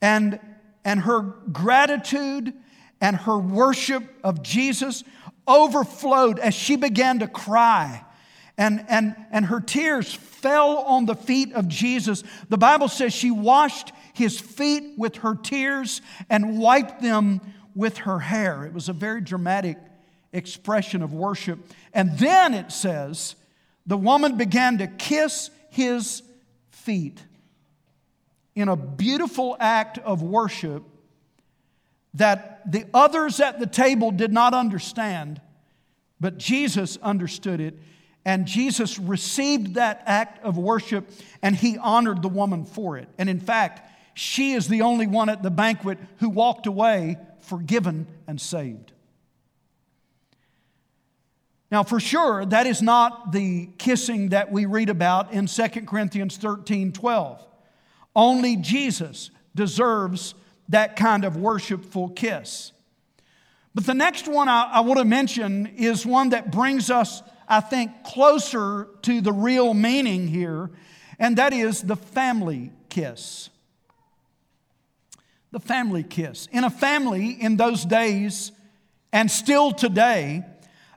and 0.00 0.38
and 0.84 1.00
her 1.00 1.20
gratitude 1.20 2.52
and 3.00 3.16
her 3.16 3.38
worship 3.38 4.04
of 4.22 4.42
Jesus 4.42 5.04
overflowed 5.46 6.38
as 6.38 6.54
she 6.54 6.76
began 6.76 7.18
to 7.20 7.28
cry. 7.28 8.04
And, 8.58 8.84
and, 8.88 9.16
and 9.30 9.46
her 9.46 9.60
tears 9.60 10.12
fell 10.12 10.78
on 10.78 11.06
the 11.06 11.14
feet 11.14 11.52
of 11.52 11.68
Jesus. 11.68 12.22
The 12.48 12.58
Bible 12.58 12.88
says 12.88 13.12
she 13.12 13.30
washed 13.30 13.92
his 14.12 14.38
feet 14.38 14.94
with 14.98 15.16
her 15.16 15.34
tears 15.34 16.02
and 16.28 16.58
wiped 16.58 17.00
them 17.00 17.40
with 17.74 17.98
her 17.98 18.18
hair. 18.18 18.64
It 18.64 18.72
was 18.72 18.88
a 18.88 18.92
very 18.92 19.20
dramatic 19.20 19.78
expression 20.32 21.02
of 21.02 21.12
worship. 21.12 21.58
And 21.92 22.18
then 22.18 22.54
it 22.54 22.72
says, 22.72 23.34
the 23.86 23.96
woman 23.96 24.36
began 24.36 24.78
to 24.78 24.86
kiss 24.86 25.50
his 25.70 26.22
feet 26.70 27.20
in 28.54 28.68
a 28.68 28.76
beautiful 28.76 29.56
act 29.58 29.98
of 29.98 30.22
worship 30.22 30.84
that 32.14 32.70
the 32.70 32.86
others 32.92 33.40
at 33.40 33.58
the 33.58 33.66
table 33.66 34.10
did 34.10 34.32
not 34.32 34.52
understand, 34.52 35.40
but 36.20 36.38
Jesus 36.38 36.98
understood 36.98 37.60
it. 37.60 37.78
And 38.24 38.46
Jesus 38.46 38.98
received 38.98 39.74
that 39.74 40.02
act 40.06 40.44
of 40.44 40.56
worship 40.56 41.10
and 41.42 41.56
he 41.56 41.76
honored 41.78 42.22
the 42.22 42.28
woman 42.28 42.64
for 42.64 42.96
it. 42.96 43.08
And 43.18 43.28
in 43.28 43.40
fact, 43.40 43.88
she 44.14 44.52
is 44.52 44.68
the 44.68 44.82
only 44.82 45.06
one 45.06 45.28
at 45.28 45.42
the 45.42 45.50
banquet 45.50 45.98
who 46.18 46.28
walked 46.28 46.66
away 46.66 47.16
forgiven 47.52 48.06
and 48.26 48.40
saved. 48.40 48.92
Now, 51.70 51.82
for 51.82 52.00
sure, 52.00 52.46
that 52.46 52.66
is 52.66 52.80
not 52.80 53.30
the 53.30 53.68
kissing 53.76 54.30
that 54.30 54.50
we 54.50 54.64
read 54.64 54.88
about 54.88 55.34
in 55.34 55.46
2 55.46 55.68
Corinthians 55.86 56.38
13 56.38 56.92
12. 56.92 57.46
Only 58.16 58.56
Jesus 58.56 59.30
deserves 59.54 60.34
that 60.70 60.96
kind 60.96 61.26
of 61.26 61.36
worshipful 61.36 62.08
kiss. 62.08 62.72
But 63.74 63.84
the 63.84 63.92
next 63.92 64.26
one 64.28 64.48
I, 64.48 64.70
I 64.72 64.80
want 64.80 64.98
to 64.98 65.04
mention 65.04 65.66
is 65.76 66.06
one 66.06 66.30
that 66.30 66.50
brings 66.50 66.90
us, 66.90 67.22
I 67.46 67.60
think, 67.60 68.02
closer 68.02 68.88
to 69.02 69.20
the 69.20 69.32
real 69.32 69.74
meaning 69.74 70.26
here, 70.26 70.70
and 71.18 71.36
that 71.36 71.52
is 71.52 71.82
the 71.82 71.96
family 71.96 72.72
kiss. 72.88 73.50
The 75.52 75.60
family 75.60 76.02
kiss. 76.02 76.48
In 76.50 76.64
a 76.64 76.70
family 76.70 77.30
in 77.30 77.56
those 77.56 77.84
days, 77.84 78.52
and 79.12 79.30
still 79.30 79.72
today, 79.72 80.44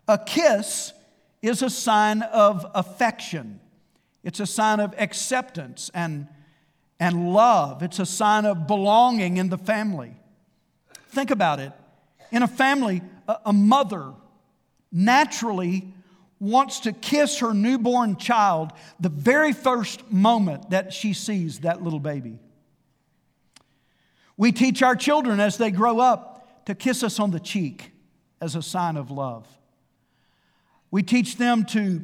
a 0.07 0.17
kiss 0.17 0.93
is 1.41 1.61
a 1.61 1.69
sign 1.69 2.23
of 2.23 2.65
affection. 2.73 3.59
It's 4.23 4.39
a 4.39 4.45
sign 4.47 4.79
of 4.79 4.95
acceptance 4.97 5.91
and 5.93 6.27
and 6.99 7.33
love. 7.33 7.83
It's 7.83 7.99
a 7.99 8.05
sign 8.05 8.45
of 8.45 8.67
belonging 8.67 9.37
in 9.37 9.49
the 9.49 9.57
family. 9.57 10.13
Think 11.09 11.31
about 11.31 11.59
it. 11.59 11.71
In 12.31 12.43
a 12.43 12.47
family, 12.47 13.01
a 13.45 13.53
mother 13.53 14.13
naturally 14.91 15.93
wants 16.39 16.81
to 16.81 16.91
kiss 16.91 17.39
her 17.39 17.53
newborn 17.53 18.17
child 18.17 18.71
the 18.99 19.09
very 19.09 19.53
first 19.53 20.09
moment 20.11 20.69
that 20.69 20.93
she 20.93 21.13
sees 21.13 21.59
that 21.59 21.81
little 21.81 21.99
baby. 21.99 22.39
We 24.37 24.51
teach 24.51 24.81
our 24.81 24.95
children 24.95 25.39
as 25.39 25.57
they 25.57 25.71
grow 25.71 25.99
up 25.99 26.65
to 26.65 26.75
kiss 26.75 27.03
us 27.03 27.19
on 27.19 27.31
the 27.31 27.39
cheek 27.39 27.91
as 28.41 28.55
a 28.55 28.61
sign 28.61 28.97
of 28.97 29.11
love. 29.11 29.47
We 30.91 31.03
teach 31.03 31.37
them 31.37 31.65
to 31.65 32.03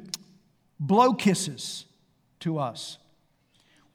blow 0.80 1.14
kisses 1.14 1.86
to 2.42 2.58
us. 2.58 2.98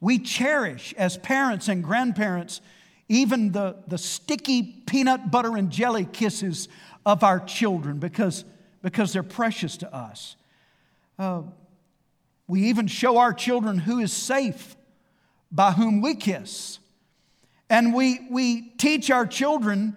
We 0.00 0.18
cherish 0.18 0.94
as 0.98 1.16
parents 1.16 1.68
and 1.68 1.82
grandparents 1.82 2.60
even 3.08 3.52
the, 3.52 3.76
the 3.86 3.98
sticky 3.98 4.62
peanut 4.62 5.30
butter 5.30 5.56
and 5.56 5.70
jelly 5.70 6.04
kisses 6.04 6.68
of 7.04 7.22
our 7.22 7.38
children 7.40 7.98
because, 7.98 8.44
because 8.82 9.12
they're 9.12 9.22
precious 9.22 9.76
to 9.78 9.94
us. 9.94 10.36
Uh, 11.18 11.42
we 12.48 12.64
even 12.64 12.86
show 12.86 13.18
our 13.18 13.32
children 13.32 13.78
who 13.78 14.00
is 14.00 14.12
safe 14.12 14.76
by 15.50 15.72
whom 15.72 16.00
we 16.00 16.14
kiss. 16.14 16.78
And 17.68 17.94
we, 17.94 18.26
we 18.30 18.62
teach 18.78 19.10
our 19.10 19.26
children 19.26 19.96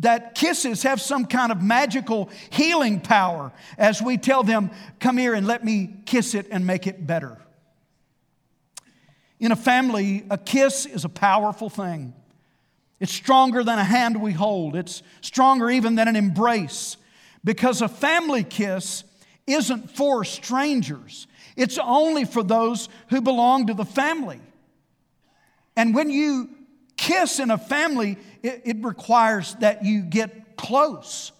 that 0.00 0.34
kisses 0.34 0.82
have 0.82 1.00
some 1.00 1.24
kind 1.24 1.50
of 1.50 1.62
magical 1.62 2.28
healing 2.50 3.00
power 3.00 3.52
as 3.78 4.02
we 4.02 4.18
tell 4.18 4.42
them, 4.42 4.70
Come 5.00 5.16
here 5.16 5.34
and 5.34 5.46
let 5.46 5.64
me 5.64 5.94
kiss 6.04 6.34
it 6.34 6.46
and 6.50 6.66
make 6.66 6.86
it 6.86 7.06
better. 7.06 7.38
In 9.40 9.52
a 9.52 9.56
family, 9.56 10.24
a 10.30 10.38
kiss 10.38 10.86
is 10.86 11.04
a 11.04 11.08
powerful 11.08 11.70
thing. 11.70 12.14
It's 13.00 13.12
stronger 13.12 13.62
than 13.62 13.78
a 13.78 13.84
hand 13.84 14.20
we 14.20 14.32
hold, 14.32 14.74
it's 14.76 15.02
stronger 15.20 15.70
even 15.70 15.94
than 15.94 16.08
an 16.08 16.16
embrace 16.16 16.96
because 17.44 17.80
a 17.80 17.88
family 17.88 18.42
kiss 18.42 19.04
isn't 19.46 19.90
for 19.90 20.24
strangers, 20.24 21.26
it's 21.56 21.78
only 21.78 22.24
for 22.24 22.42
those 22.42 22.88
who 23.08 23.20
belong 23.20 23.68
to 23.68 23.74
the 23.74 23.84
family. 23.84 24.40
And 25.76 25.94
when 25.94 26.10
you 26.10 26.50
kiss 26.96 27.38
in 27.38 27.50
a 27.50 27.58
family, 27.58 28.18
it, 28.42 28.62
it 28.64 28.76
requires 28.84 29.54
that 29.56 29.84
you 29.84 30.02
get 30.02 30.56
close. 30.56 31.32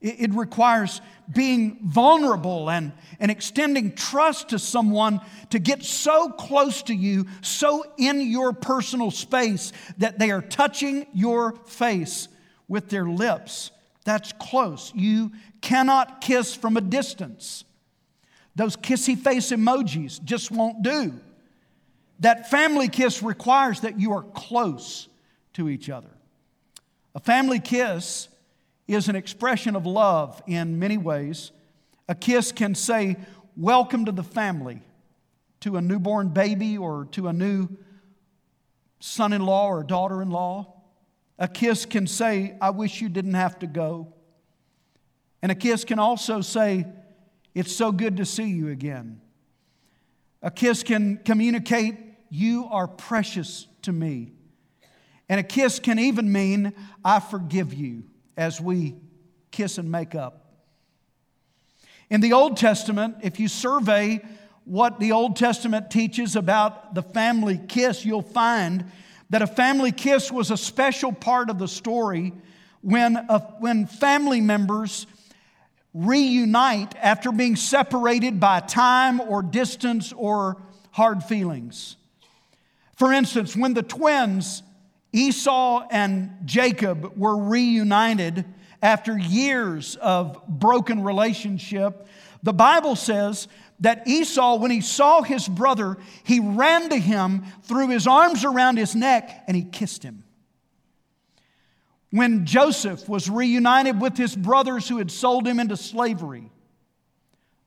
It, 0.00 0.20
it 0.20 0.34
requires 0.34 1.00
being 1.32 1.78
vulnerable 1.82 2.70
and, 2.70 2.92
and 3.18 3.30
extending 3.30 3.94
trust 3.94 4.50
to 4.50 4.58
someone 4.58 5.20
to 5.50 5.58
get 5.58 5.82
so 5.82 6.30
close 6.30 6.82
to 6.84 6.94
you, 6.94 7.26
so 7.40 7.84
in 7.96 8.20
your 8.20 8.52
personal 8.52 9.10
space, 9.10 9.72
that 9.98 10.18
they 10.18 10.30
are 10.30 10.42
touching 10.42 11.06
your 11.14 11.56
face 11.66 12.28
with 12.68 12.88
their 12.90 13.06
lips. 13.06 13.70
That's 14.04 14.32
close. 14.32 14.92
You 14.94 15.32
cannot 15.60 16.20
kiss 16.20 16.54
from 16.54 16.76
a 16.76 16.82
distance. 16.82 17.64
Those 18.54 18.76
kissy 18.76 19.18
face 19.18 19.50
emojis 19.50 20.22
just 20.22 20.50
won't 20.50 20.82
do. 20.82 21.14
That 22.20 22.50
family 22.50 22.88
kiss 22.88 23.22
requires 23.22 23.80
that 23.80 23.98
you 23.98 24.12
are 24.12 24.22
close 24.22 25.08
to 25.54 25.68
each 25.68 25.90
other. 25.90 26.10
A 27.14 27.20
family 27.20 27.60
kiss 27.60 28.28
is 28.86 29.08
an 29.08 29.16
expression 29.16 29.76
of 29.76 29.86
love 29.86 30.42
in 30.46 30.78
many 30.78 30.98
ways. 30.98 31.52
A 32.08 32.14
kiss 32.14 32.52
can 32.52 32.74
say, 32.74 33.16
Welcome 33.56 34.06
to 34.06 34.12
the 34.12 34.24
family, 34.24 34.82
to 35.60 35.76
a 35.76 35.80
newborn 35.80 36.30
baby 36.30 36.76
or 36.76 37.06
to 37.12 37.28
a 37.28 37.32
new 37.32 37.68
son 38.98 39.32
in 39.32 39.46
law 39.46 39.68
or 39.68 39.84
daughter 39.84 40.20
in 40.22 40.30
law. 40.30 40.74
A 41.38 41.46
kiss 41.46 41.86
can 41.86 42.06
say, 42.06 42.56
I 42.60 42.70
wish 42.70 43.00
you 43.00 43.08
didn't 43.08 43.34
have 43.34 43.58
to 43.60 43.66
go. 43.68 44.12
And 45.40 45.52
a 45.52 45.54
kiss 45.54 45.84
can 45.84 45.98
also 45.98 46.40
say, 46.40 46.86
It's 47.54 47.74
so 47.74 47.92
good 47.92 48.16
to 48.16 48.24
see 48.24 48.48
you 48.48 48.68
again. 48.70 49.20
A 50.42 50.50
kiss 50.50 50.82
can 50.82 51.18
communicate, 51.18 51.96
You 52.36 52.66
are 52.68 52.88
precious 52.88 53.68
to 53.82 53.92
me. 53.92 54.32
And 55.28 55.38
a 55.38 55.44
kiss 55.44 55.78
can 55.78 56.00
even 56.00 56.32
mean, 56.32 56.72
I 57.04 57.20
forgive 57.20 57.72
you, 57.72 58.02
as 58.36 58.60
we 58.60 58.96
kiss 59.52 59.78
and 59.78 59.88
make 59.88 60.16
up. 60.16 60.44
In 62.10 62.20
the 62.20 62.32
Old 62.32 62.56
Testament, 62.56 63.18
if 63.22 63.38
you 63.38 63.46
survey 63.46 64.20
what 64.64 64.98
the 64.98 65.12
Old 65.12 65.36
Testament 65.36 65.92
teaches 65.92 66.34
about 66.34 66.96
the 66.96 67.02
family 67.02 67.56
kiss, 67.68 68.04
you'll 68.04 68.20
find 68.20 68.90
that 69.30 69.42
a 69.42 69.46
family 69.46 69.92
kiss 69.92 70.32
was 70.32 70.50
a 70.50 70.56
special 70.56 71.12
part 71.12 71.50
of 71.50 71.60
the 71.60 71.68
story 71.68 72.32
when, 72.80 73.16
a, 73.16 73.38
when 73.60 73.86
family 73.86 74.40
members 74.40 75.06
reunite 75.94 76.96
after 76.96 77.30
being 77.30 77.54
separated 77.54 78.40
by 78.40 78.58
time 78.58 79.20
or 79.20 79.40
distance 79.40 80.12
or 80.12 80.60
hard 80.90 81.22
feelings. 81.22 81.96
For 83.04 83.12
instance, 83.12 83.54
when 83.54 83.74
the 83.74 83.82
twins, 83.82 84.62
Esau 85.12 85.86
and 85.90 86.30
Jacob, 86.46 87.18
were 87.18 87.36
reunited 87.36 88.46
after 88.82 89.18
years 89.18 89.96
of 89.96 90.40
broken 90.48 91.04
relationship, 91.04 92.06
the 92.42 92.54
Bible 92.54 92.96
says 92.96 93.46
that 93.80 94.08
Esau, 94.08 94.56
when 94.56 94.70
he 94.70 94.80
saw 94.80 95.20
his 95.20 95.46
brother, 95.46 95.98
he 96.22 96.40
ran 96.40 96.88
to 96.88 96.96
him, 96.96 97.44
threw 97.64 97.90
his 97.90 98.06
arms 98.06 98.42
around 98.42 98.78
his 98.78 98.94
neck, 98.94 99.44
and 99.46 99.54
he 99.54 99.64
kissed 99.64 100.02
him. 100.02 100.24
When 102.10 102.46
Joseph 102.46 103.06
was 103.06 103.28
reunited 103.28 104.00
with 104.00 104.16
his 104.16 104.34
brothers 104.34 104.88
who 104.88 104.96
had 104.96 105.10
sold 105.10 105.46
him 105.46 105.60
into 105.60 105.76
slavery, 105.76 106.50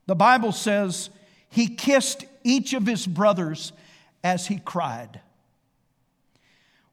the 0.08 0.16
Bible 0.16 0.52
says 0.52 1.12
he 1.48 1.68
kissed 1.68 2.26
each 2.44 2.74
of 2.74 2.88
his 2.88 3.06
brothers 3.06 3.72
as 4.24 4.48
he 4.48 4.58
cried. 4.58 5.22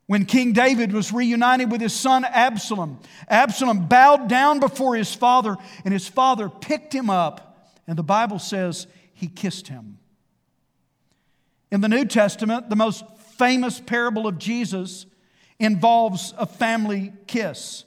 When 0.06 0.26
King 0.26 0.52
David 0.52 0.92
was 0.92 1.12
reunited 1.12 1.70
with 1.70 1.80
his 1.80 1.94
son 1.94 2.24
Absalom, 2.24 3.00
Absalom 3.28 3.86
bowed 3.86 4.28
down 4.28 4.60
before 4.60 4.96
his 4.96 5.14
father, 5.14 5.56
and 5.84 5.94
his 5.94 6.06
father 6.06 6.48
picked 6.48 6.92
him 6.92 7.08
up, 7.08 7.70
and 7.86 7.96
the 7.96 8.02
Bible 8.02 8.38
says 8.38 8.86
he 9.14 9.28
kissed 9.28 9.68
him. 9.68 9.98
In 11.70 11.80
the 11.80 11.88
New 11.88 12.04
Testament, 12.04 12.68
the 12.68 12.76
most 12.76 13.04
famous 13.38 13.80
parable 13.80 14.26
of 14.26 14.38
Jesus 14.38 15.06
involves 15.58 16.34
a 16.36 16.46
family 16.46 17.12
kiss. 17.26 17.84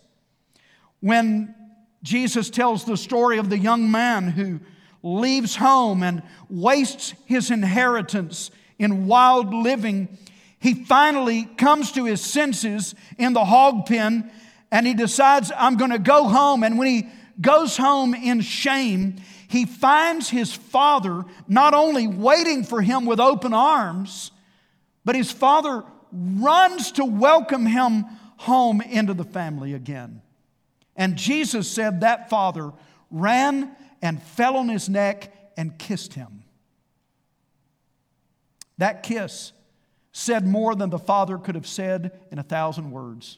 When 1.00 1.54
Jesus 2.02 2.50
tells 2.50 2.84
the 2.84 2.98
story 2.98 3.38
of 3.38 3.50
the 3.50 3.60
young 3.60 3.92
man 3.92 4.30
who 4.30 4.60
leaves 5.04 5.56
home 5.58 6.04
and 6.04 6.24
wastes 6.50 7.14
his 7.26 7.52
inheritance 7.52 8.50
in 8.80 9.08
wild 9.08 9.54
living, 9.54 10.18
he 10.60 10.74
finally 10.74 11.46
comes 11.58 11.92
to 11.94 12.06
his 12.06 12.22
senses 12.22 12.96
in 13.18 13.34
the 13.34 13.46
hog 13.46 13.86
pen 13.86 14.32
and 14.72 14.88
he 14.88 14.94
decides, 14.94 15.52
I'm 15.56 15.78
going 15.78 15.92
to 15.92 16.00
go 16.00 16.28
home. 16.28 16.64
And 16.64 16.78
when 16.78 16.88
he 16.88 17.08
goes 17.40 17.78
home 17.78 18.14
in 18.14 18.42
shame, 18.42 19.18
he 19.48 19.66
finds 19.66 20.30
his 20.30 20.54
father 20.54 21.24
not 21.48 21.74
only 21.74 22.08
waiting 22.08 22.64
for 22.64 22.82
him 22.82 23.06
with 23.06 23.20
open 23.20 23.54
arms, 23.54 24.32
but 25.06 25.16
his 25.16 25.32
father 25.32 25.84
runs 26.12 26.92
to 26.94 27.06
welcome 27.06 27.66
him 27.66 28.06
home 28.38 28.82
into 28.82 29.14
the 29.14 29.24
family 29.24 29.74
again. 29.74 30.22
And 30.96 31.16
Jesus 31.16 31.70
said 31.70 32.02
that 32.02 32.30
father 32.30 32.74
ran 33.12 33.72
and 34.02 34.22
fell 34.22 34.58
on 34.58 34.70
his 34.70 34.90
neck 34.90 35.34
and 35.56 35.78
kissed 35.78 36.14
him. 36.14 36.44
That 38.80 39.04
kiss 39.04 39.54
said 40.18 40.48
more 40.48 40.74
than 40.74 40.90
the 40.90 40.98
father 40.98 41.38
could 41.38 41.54
have 41.54 41.68
said 41.68 42.12
in 42.32 42.40
a 42.40 42.44
thousand 42.44 42.90
words. 42.90 43.38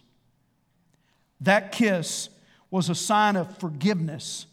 That 1.41 1.73
kiss 1.73 2.29
was 2.71 2.89
a 2.89 2.95
sign 2.95 3.35
of 3.35 3.57
forgiveness 3.57 4.45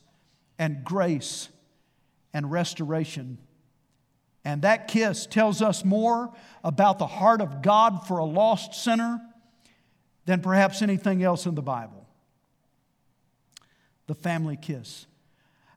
and 0.58 0.82
grace 0.84 1.48
and 2.34 2.50
restoration. 2.50 3.38
And 4.44 4.62
that 4.62 4.88
kiss 4.88 5.24
tells 5.26 5.62
us 5.62 5.84
more 5.84 6.32
about 6.64 6.98
the 6.98 7.06
heart 7.06 7.40
of 7.40 7.62
God 7.62 8.08
for 8.08 8.18
a 8.18 8.24
lost 8.24 8.74
sinner 8.74 9.20
than 10.24 10.40
perhaps 10.40 10.82
anything 10.82 11.22
else 11.22 11.46
in 11.46 11.54
the 11.54 11.62
Bible. 11.62 12.08
The 14.08 14.16
family 14.16 14.58
kiss. 14.60 15.06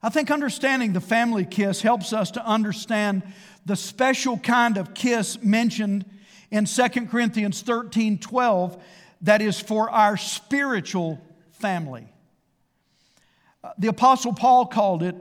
I 0.02 0.08
think 0.08 0.32
understanding 0.32 0.94
the 0.94 1.00
family 1.00 1.44
kiss 1.44 1.80
helps 1.80 2.12
us 2.12 2.32
to 2.32 2.44
understand 2.44 3.22
the 3.66 3.76
special 3.76 4.36
kind 4.36 4.78
of 4.78 4.94
kiss 4.94 5.40
mentioned 5.44 6.04
in 6.50 6.64
2 6.64 6.88
Corinthians 7.06 7.62
13 7.62 8.18
12 8.18 8.82
that 9.22 9.42
is 9.42 9.60
for 9.60 9.90
our 9.90 10.16
spiritual 10.16 11.20
family. 11.52 12.08
Uh, 13.62 13.72
the 13.78 13.88
Apostle 13.88 14.32
Paul 14.32 14.66
called 14.66 15.02
it 15.02 15.14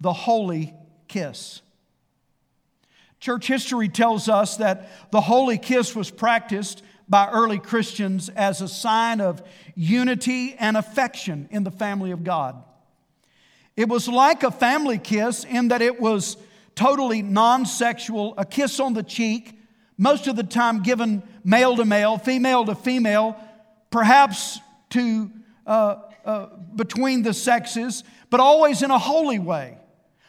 the 0.00 0.12
holy 0.12 0.74
kiss. 1.08 1.60
Church 3.18 3.46
history 3.46 3.88
tells 3.88 4.28
us 4.28 4.56
that 4.56 5.10
the 5.12 5.20
holy 5.20 5.58
kiss 5.58 5.94
was 5.94 6.10
practiced 6.10 6.82
by 7.08 7.28
early 7.28 7.58
Christians 7.58 8.28
as 8.28 8.60
a 8.60 8.68
sign 8.68 9.20
of 9.20 9.42
unity 9.74 10.54
and 10.58 10.76
affection 10.76 11.48
in 11.50 11.64
the 11.64 11.70
family 11.70 12.10
of 12.10 12.24
God. 12.24 12.62
It 13.76 13.88
was 13.88 14.08
like 14.08 14.42
a 14.42 14.50
family 14.50 14.98
kiss 14.98 15.44
in 15.44 15.68
that 15.68 15.82
it 15.82 16.00
was 16.00 16.36
totally 16.74 17.22
non 17.22 17.66
sexual, 17.66 18.34
a 18.38 18.44
kiss 18.44 18.80
on 18.80 18.94
the 18.94 19.02
cheek, 19.02 19.58
most 19.98 20.26
of 20.26 20.36
the 20.36 20.42
time 20.42 20.82
given 20.82 21.22
male 21.44 21.76
to 21.76 21.84
male, 21.84 22.18
female 22.18 22.64
to 22.64 22.74
female, 22.74 23.36
perhaps 23.90 24.58
to 24.90 25.30
uh, 25.66 25.96
uh, 26.24 26.46
between 26.74 27.22
the 27.22 27.34
sexes, 27.34 28.04
but 28.30 28.40
always 28.40 28.82
in 28.82 28.90
a 28.90 28.98
holy 28.98 29.38
way. 29.38 29.78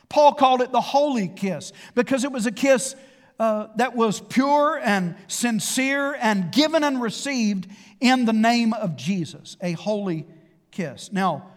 Paul 0.09 0.33
called 0.33 0.61
it 0.61 0.71
the 0.71 0.81
holy 0.81 1.27
kiss 1.27 1.73
because 1.95 2.23
it 2.23 2.31
was 2.31 2.45
a 2.45 2.51
kiss 2.51 2.95
uh, 3.39 3.67
that 3.77 3.95
was 3.95 4.21
pure 4.21 4.79
and 4.83 5.15
sincere 5.27 6.15
and 6.21 6.51
given 6.51 6.83
and 6.83 7.01
received 7.01 7.67
in 7.99 8.25
the 8.25 8.33
name 8.33 8.73
of 8.73 8.95
Jesus, 8.95 9.57
a 9.61 9.71
holy 9.73 10.27
kiss. 10.71 11.11
Now, 11.11 11.51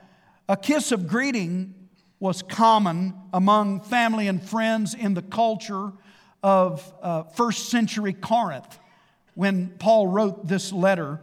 a 0.48 0.56
kiss 0.56 0.92
of 0.92 1.06
greeting 1.06 1.74
was 2.18 2.42
common 2.42 3.14
among 3.32 3.80
family 3.80 4.26
and 4.26 4.42
friends 4.42 4.94
in 4.94 5.14
the 5.14 5.22
culture 5.22 5.92
of 6.46 6.94
uh, 7.02 7.24
first 7.24 7.70
century 7.70 8.12
Corinth 8.12 8.78
when 9.34 9.70
Paul 9.80 10.06
wrote 10.06 10.46
this 10.46 10.72
letter. 10.72 11.20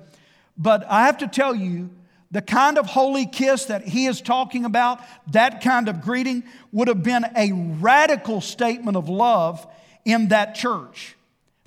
But 0.58 0.86
I 0.90 1.06
have 1.06 1.20
to 1.20 1.30
tell 1.30 1.56
you, 1.56 1.92
the 2.30 2.42
kind 2.42 2.78
of 2.78 2.88
holy 2.88 3.26
kiss 3.26 3.66
that 3.66 3.88
he 3.88 4.06
is 4.06 4.20
talking 4.20 4.66
about, 4.66 5.00
that 5.32 5.62
kind 5.62 5.88
of 5.88 6.02
greeting, 6.02 6.44
would 6.74 6.90
have 6.90 7.04
been 7.04 7.26
a 7.38 7.54
radical 7.54 8.42
statement 8.42 8.98
of 8.98 9.08
love 9.08 9.66
in 10.04 10.28
that 10.28 10.56
church 10.56 11.16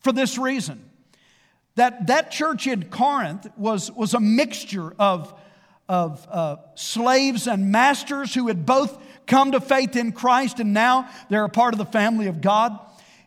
for 0.01 0.13
this 0.13 0.37
reason 0.37 0.85
that 1.77 2.09
that 2.09 2.31
church 2.31 2.67
in 2.67 2.91
Corinth 2.91 3.47
was, 3.57 3.91
was 3.91 4.13
a 4.13 4.21
mixture 4.21 4.95
of, 4.99 5.33
of 5.89 6.27
uh, 6.31 6.57
slaves 6.75 7.47
and 7.47 7.73
masters 7.73 8.35
who 8.35 8.49
had 8.49 8.67
both 8.67 8.99
come 9.27 9.53
to 9.53 9.61
faith 9.61 9.97
in 9.97 10.13
Christ 10.13 10.61
and 10.61 10.75
now 10.75 11.09
they're 11.31 11.45
a 11.45 11.49
part 11.49 11.73
of 11.73 11.79
the 11.79 11.87
family 11.87 12.27
of 12.27 12.43
God. 12.43 12.79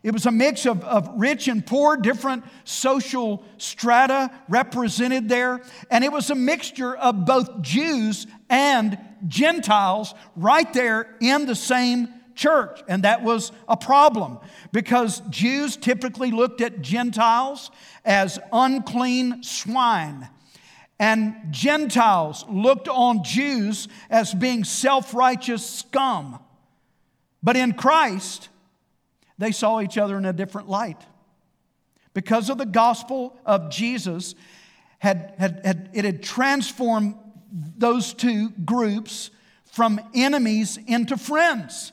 It 0.02 0.12
was 0.12 0.24
a 0.24 0.30
mix 0.30 0.64
of, 0.64 0.82
of 0.84 1.10
rich 1.16 1.46
and 1.46 1.64
poor, 1.64 1.96
different 1.96 2.44
social 2.64 3.44
strata 3.58 4.30
represented 4.48 5.28
there. 5.28 5.60
And 5.90 6.02
it 6.04 6.10
was 6.10 6.30
a 6.30 6.34
mixture 6.34 6.96
of 6.96 7.26
both 7.26 7.60
Jews 7.60 8.26
and 8.48 8.98
Gentiles 9.28 10.14
right 10.36 10.72
there 10.72 11.16
in 11.20 11.44
the 11.44 11.54
same 11.54 12.08
church. 12.34 12.80
And 12.88 13.02
that 13.04 13.22
was 13.22 13.52
a 13.68 13.76
problem 13.76 14.38
because 14.72 15.20
Jews 15.28 15.76
typically 15.76 16.30
looked 16.30 16.62
at 16.62 16.80
Gentiles 16.80 17.70
as 18.02 18.38
unclean 18.52 19.42
swine. 19.42 20.28
And 20.98 21.34
Gentiles 21.50 22.46
looked 22.48 22.88
on 22.88 23.24
Jews 23.24 23.88
as 24.08 24.32
being 24.32 24.64
self 24.64 25.14
righteous 25.14 25.68
scum. 25.68 26.38
But 27.42 27.56
in 27.56 27.72
Christ, 27.72 28.50
they 29.40 29.52
saw 29.52 29.80
each 29.80 29.98
other 29.98 30.16
in 30.16 30.24
a 30.24 30.32
different 30.32 30.68
light. 30.68 31.00
Because 32.14 32.50
of 32.50 32.58
the 32.58 32.66
gospel 32.66 33.36
of 33.44 33.70
Jesus, 33.70 34.34
had, 34.98 35.34
had, 35.38 35.60
had, 35.64 35.90
it 35.92 36.04
had 36.04 36.22
transformed 36.22 37.14
those 37.78 38.14
two 38.14 38.50
groups 38.64 39.30
from 39.64 40.00
enemies 40.14 40.78
into 40.86 41.16
friends. 41.16 41.92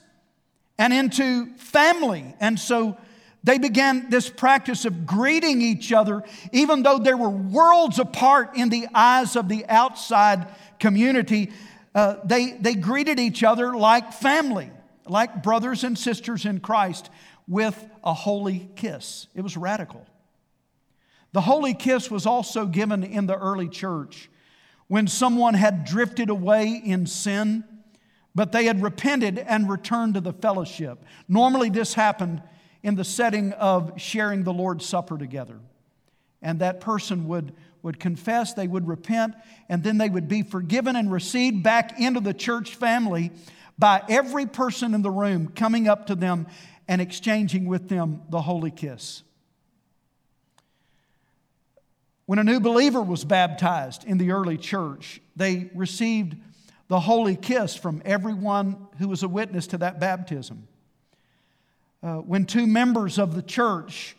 and 0.78 0.94
into 0.94 1.48
family. 1.56 2.36
And 2.40 2.60
so 2.60 2.98
they 3.44 3.58
began 3.58 4.10
this 4.10 4.30
practice 4.30 4.86
of 4.86 5.06
greeting 5.06 5.62
each 5.62 5.92
other, 5.92 6.24
even 6.52 6.84
though 6.84 7.00
they 7.00 7.14
were 7.14 7.30
worlds 7.30 8.00
apart 8.00 8.56
in 8.56 8.70
the 8.70 8.88
eyes 8.94 9.36
of 9.36 9.50
the 9.50 9.66
outside 9.68 10.48
community. 10.80 11.52
Uh, 11.96 12.18
they, 12.24 12.52
they 12.54 12.76
greeted 12.76 13.20
each 13.20 13.44
other 13.44 13.76
like 13.76 14.14
family, 14.14 14.70
like 15.06 15.42
brothers 15.42 15.84
and 15.84 15.98
sisters 15.98 16.46
in 16.46 16.60
Christ, 16.60 17.10
with 17.48 17.86
a 18.04 18.14
holy 18.14 18.70
kiss. 18.76 19.28
It 19.36 19.42
was 19.42 19.56
radical. 19.56 20.06
The 21.34 21.42
holy 21.42 21.74
kiss 21.74 22.10
was 22.10 22.26
also 22.26 22.66
given 22.66 23.04
in 23.04 23.26
the 23.26 23.38
early 23.38 23.70
church 23.70 24.30
when 24.88 25.08
someone 25.08 25.54
had 25.54 25.86
drifted 25.86 26.30
away 26.30 26.82
in 26.84 27.06
sin, 27.06 27.64
but 28.34 28.52
they 28.52 28.66
had 28.66 28.82
repented 28.82 29.38
and 29.38 29.70
returned 29.70 30.14
to 30.14 30.22
the 30.22 30.34
fellowship. 30.34 31.04
Normally, 31.28 31.70
this 31.70 31.94
happened 31.94 32.42
in 32.84 32.96
the 32.96 33.04
setting 33.04 33.52
of 33.54 33.94
sharing 33.98 34.44
the 34.44 34.54
Lord's 34.54 34.86
Supper 34.86 35.18
together. 35.18 35.60
And 36.42 36.60
that 36.60 36.80
person 36.80 37.28
would, 37.28 37.54
would 37.82 38.00
confess, 38.00 38.54
they 38.54 38.68
would 38.68 38.88
repent, 38.88 39.36
and 39.68 39.84
then 39.84 39.98
they 39.98 40.10
would 40.10 40.28
be 40.28 40.44
forgiven 40.44 40.96
and 40.96 41.12
received 41.12 41.64
back 41.64 42.00
into 42.00 42.20
the 42.20 42.34
church 42.34 42.76
family 42.76 43.32
by 43.78 44.04
every 44.08 44.46
person 44.46 44.94
in 44.94 45.02
the 45.02 45.12
room 45.12 45.50
coming 45.50 45.88
up 45.88 46.08
to 46.08 46.16
them 46.16 46.48
and 46.88 47.02
exchanging 47.02 47.66
with 47.66 47.90
them 47.90 48.22
the 48.30 48.42
holy 48.42 48.72
kiss. 48.72 49.24
When 52.26 52.40
a 52.40 52.44
new 52.44 52.60
believer 52.60 53.02
was 53.02 53.24
baptized 53.24 54.04
in 54.04 54.18
the 54.18 54.32
early 54.32 54.58
church, 54.58 55.22
they 55.36 55.70
received 55.74 56.36
the 56.88 57.00
holy 57.00 57.36
kiss 57.36 57.76
from 57.76 58.02
everyone 58.06 58.88
who 59.00 59.08
was 59.08 59.24
a 59.24 59.28
witness 59.28 59.68
to 59.68 59.78
that 59.80 60.00
baptism. 60.00 60.68
Uh, 62.04 62.18
when 62.18 62.46
two 62.46 62.68
members 62.68 63.18
of 63.18 63.36
the 63.36 63.42
church 63.42 64.16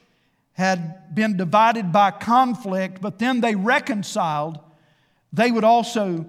had 0.53 1.15
been 1.15 1.37
divided 1.37 1.93
by 1.93 2.11
conflict, 2.11 3.01
but 3.01 3.19
then 3.19 3.41
they 3.41 3.55
reconciled, 3.55 4.59
they 5.33 5.51
would 5.51 5.65
also 5.65 6.27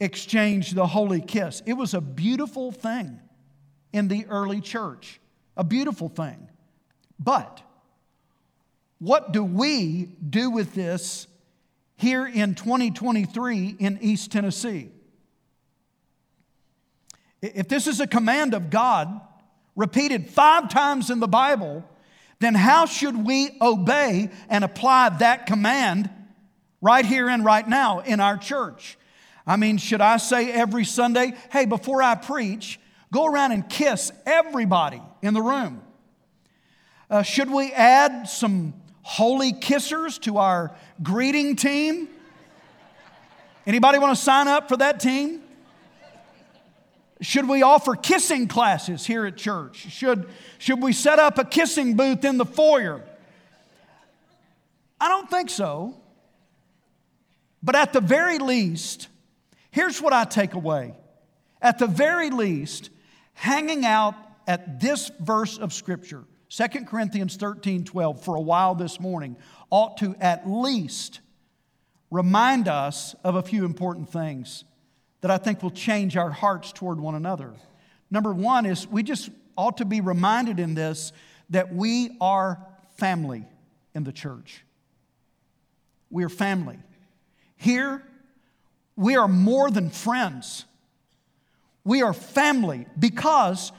exchange 0.00 0.72
the 0.72 0.86
holy 0.86 1.20
kiss. 1.20 1.62
It 1.64 1.74
was 1.74 1.94
a 1.94 2.00
beautiful 2.00 2.72
thing 2.72 3.20
in 3.92 4.08
the 4.08 4.26
early 4.26 4.60
church, 4.60 5.20
a 5.58 5.64
beautiful 5.64 6.08
thing. 6.08 6.48
But 7.18 7.60
what 9.00 9.32
do 9.32 9.44
we 9.44 10.08
do 10.28 10.50
with 10.50 10.74
this 10.74 11.26
here 11.96 12.26
in 12.26 12.54
2023 12.54 13.76
in 13.78 13.98
East 14.00 14.32
Tennessee? 14.32 14.88
If 17.42 17.68
this 17.68 17.86
is 17.86 18.00
a 18.00 18.06
command 18.06 18.54
of 18.54 18.70
God, 18.70 19.20
repeated 19.76 20.30
five 20.30 20.70
times 20.70 21.10
in 21.10 21.20
the 21.20 21.28
Bible, 21.28 21.84
then 22.40 22.54
how 22.54 22.86
should 22.86 23.26
we 23.26 23.50
obey 23.60 24.30
and 24.48 24.64
apply 24.64 25.10
that 25.10 25.46
command 25.46 26.08
right 26.80 27.04
here 27.04 27.28
and 27.28 27.44
right 27.44 27.66
now 27.66 28.00
in 28.00 28.20
our 28.20 28.36
church? 28.36 28.96
I 29.46 29.56
mean, 29.56 29.78
should 29.78 30.00
I 30.00 30.18
say 30.18 30.52
every 30.52 30.84
Sunday, 30.84 31.32
hey, 31.50 31.64
before 31.64 32.02
I 32.02 32.16
preach, 32.16 32.78
go 33.12 33.26
around 33.26 33.52
and 33.52 33.68
kiss 33.68 34.12
everybody 34.26 35.02
in 35.22 35.34
the 35.34 35.42
room? 35.42 35.82
Uh, 37.10 37.22
should 37.22 37.50
we 37.50 37.72
add 37.72 38.28
some 38.28 38.74
holy 39.02 39.52
kissers 39.52 40.20
to 40.20 40.38
our 40.38 40.74
greeting 41.02 41.56
team? 41.56 42.08
Anybody 43.66 43.98
want 43.98 44.16
to 44.16 44.22
sign 44.22 44.48
up 44.48 44.68
for 44.68 44.76
that 44.76 45.00
team? 45.00 45.42
Should 47.20 47.48
we 47.48 47.62
offer 47.62 47.96
kissing 47.96 48.46
classes 48.46 49.04
here 49.04 49.26
at 49.26 49.36
church? 49.36 49.76
Should, 49.76 50.28
should 50.58 50.82
we 50.82 50.92
set 50.92 51.18
up 51.18 51.38
a 51.38 51.44
kissing 51.44 51.96
booth 51.96 52.24
in 52.24 52.38
the 52.38 52.44
foyer? 52.44 53.02
I 55.00 55.08
don't 55.08 55.28
think 55.28 55.50
so. 55.50 55.96
But 57.62 57.74
at 57.74 57.92
the 57.92 58.00
very 58.00 58.38
least, 58.38 59.08
here's 59.70 60.00
what 60.00 60.12
I 60.12 60.24
take 60.24 60.54
away. 60.54 60.94
At 61.60 61.78
the 61.78 61.88
very 61.88 62.30
least, 62.30 62.90
hanging 63.38 63.84
out 63.84 64.16
at 64.48 64.80
this 64.80 65.12
verse 65.20 65.58
of 65.58 65.72
Scripture 65.72 66.24
2 66.48 66.66
Corinthians 66.86 67.36
13 67.36 67.84
12 67.84 68.24
for 68.24 68.34
a 68.34 68.40
while 68.40 68.74
this 68.74 68.98
morning 68.98 69.36
ought 69.70 69.96
to 69.98 70.16
at 70.20 70.48
least 70.50 71.20
remind 72.10 72.66
us 72.66 73.14
of 73.22 73.36
a 73.36 73.42
few 73.42 73.64
important 73.64 74.10
things 74.10 74.64
that 75.20 75.30
I 75.30 75.38
think 75.38 75.62
will 75.62 75.70
change 75.70 76.16
our 76.16 76.30
hearts 76.30 76.72
toward 76.72 76.98
one 76.98 77.14
another. 77.14 77.52
Number 78.10 78.32
one 78.32 78.66
is 78.66 78.88
we 78.88 79.04
just 79.04 79.30
ought 79.56 79.76
to 79.76 79.84
be 79.84 80.00
reminded 80.00 80.58
in 80.58 80.74
this 80.74 81.12
that 81.50 81.72
we 81.72 82.16
are 82.20 82.60
family 82.96 83.44
in 83.94 84.02
the 84.02 84.12
church. 84.12 84.64
We 86.10 86.24
are 86.24 86.28
family. 86.28 86.78
Here, 87.56 88.02
we 88.96 89.16
are 89.16 89.28
more 89.28 89.70
than 89.70 89.90
friends. 89.90 90.64
We 91.88 92.02
are 92.02 92.12
family 92.12 92.84
because 92.98 93.72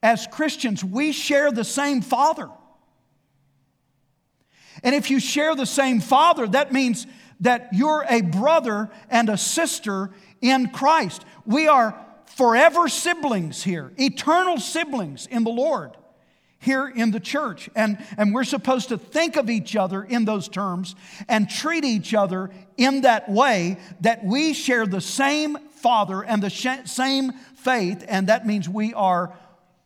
as 0.00 0.28
Christians, 0.28 0.84
we 0.84 1.10
share 1.10 1.50
the 1.50 1.64
same 1.64 2.02
Father. 2.02 2.48
And 4.84 4.94
if 4.94 5.10
you 5.10 5.18
share 5.18 5.56
the 5.56 5.66
same 5.66 5.98
Father, 5.98 6.46
that 6.46 6.72
means 6.72 7.04
that 7.40 7.70
you're 7.72 8.06
a 8.08 8.20
brother 8.20 8.88
and 9.10 9.28
a 9.28 9.36
sister 9.36 10.10
in 10.40 10.68
Christ. 10.68 11.24
We 11.46 11.66
are 11.66 12.00
forever 12.26 12.88
siblings 12.88 13.64
here, 13.64 13.90
eternal 13.96 14.58
siblings 14.58 15.26
in 15.26 15.42
the 15.42 15.50
Lord 15.50 15.96
here 16.60 16.88
in 16.88 17.10
the 17.10 17.20
church. 17.20 17.68
And, 17.74 17.98
and 18.16 18.34
we're 18.34 18.44
supposed 18.44 18.88
to 18.90 18.98
think 18.98 19.36
of 19.36 19.48
each 19.50 19.76
other 19.76 20.02
in 20.02 20.24
those 20.24 20.48
terms 20.48 20.94
and 21.28 21.48
treat 21.48 21.84
each 21.84 22.14
other 22.14 22.50
in 22.76 23.02
that 23.02 23.28
way 23.28 23.78
that 24.00 24.24
we 24.24 24.52
share 24.54 24.86
the 24.86 25.00
same 25.00 25.56
Father 25.70 26.22
and 26.22 26.42
the 26.42 26.50
sh- 26.50 26.66
same 26.86 27.32
faith, 27.58 28.04
and 28.08 28.28
that 28.28 28.46
means 28.46 28.68
we 28.68 28.94
are 28.94 29.36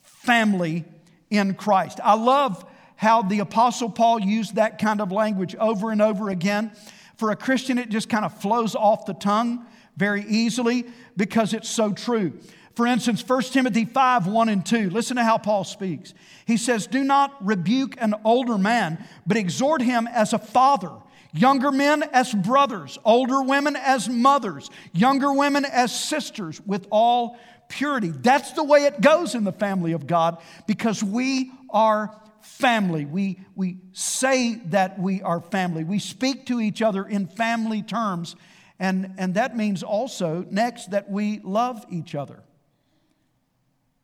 family 0.03 0.85
in 1.31 1.55
Christ. 1.55 2.01
I 2.03 2.15
love 2.15 2.65
how 2.97 3.23
the 3.23 3.41
Apostle 3.41 3.91
Paul 3.91 4.21
used 4.21 4.55
that 4.55 4.79
kind 4.79 5.01
of 5.01 5.11
language 5.11 5.57
over 5.57 5.91
and 5.91 6.01
over 6.01 6.31
again. 6.31 6.71
For 7.17 7.31
a 7.31 7.37
Christian, 7.37 7.79
it 7.79 7.89
just 7.89 8.09
kind 8.09 8.25
of 8.25 8.41
flows 8.41 8.75
off 8.75 9.07
the 9.07 9.15
tongue 9.15 9.67
very 9.97 10.25
easily 10.25 10.87
because 11.17 11.53
it's 11.53 11.69
so 11.69 11.93
true. 11.93 12.39
For 12.75 12.87
instance, 12.87 13.27
1 13.27 13.43
Timothy 13.45 13.85
5 13.85 14.27
1 14.27 14.49
and 14.49 14.65
2, 14.65 14.91
listen 14.91 15.17
to 15.17 15.25
how 15.25 15.39
Paul 15.39 15.65
speaks. 15.65 16.15
He 16.47 16.57
says, 16.57 16.87
Do 16.87 17.05
not 17.05 17.45
rebuke 17.45 17.97
an 17.99 18.15
older 18.25 18.57
man, 18.57 19.05
but 19.27 19.37
exhort 19.37 19.83
him 19.83 20.07
as 20.07 20.33
a 20.33 20.39
father, 20.39 20.93
younger 21.35 21.71
men 21.71 22.03
as 22.13 22.33
brothers, 22.33 22.99
older 23.05 23.43
women 23.43 23.77
as 23.77 24.09
mothers, 24.09 24.71
younger 24.93 25.33
women 25.33 25.65
as 25.65 25.93
sisters, 25.93 26.61
with 26.65 26.87
all 26.91 27.39
purity. 27.73 28.09
That's 28.09 28.53
the 28.53 28.63
way 28.63 28.85
it 28.85 29.01
goes 29.01 29.35
in 29.35 29.45
the 29.45 29.53
family 29.53 29.93
of 29.93 30.07
God 30.07 30.43
because 30.67 31.03
we 31.03 31.51
are 31.71 32.15
family. 32.43 33.07
We, 33.07 33.41
we 33.55 33.79
say 33.93 34.57
that 34.67 34.99
we 34.99 35.23
are 35.23 35.41
family. 35.41 35.83
We 35.83 35.99
speak 35.99 36.47
to 36.47 36.61
each 36.61 36.83
other 36.83 37.05
in 37.05 37.27
family 37.27 37.83
terms. 37.83 38.37
And, 38.79 39.15
and 39.17 39.35
that 39.35 39.57
means 39.57 39.83
also, 39.83 40.45
next, 40.51 40.91
that 40.91 41.11
we 41.11 41.41
love 41.43 41.85
each 41.89 42.15
other. 42.15 42.43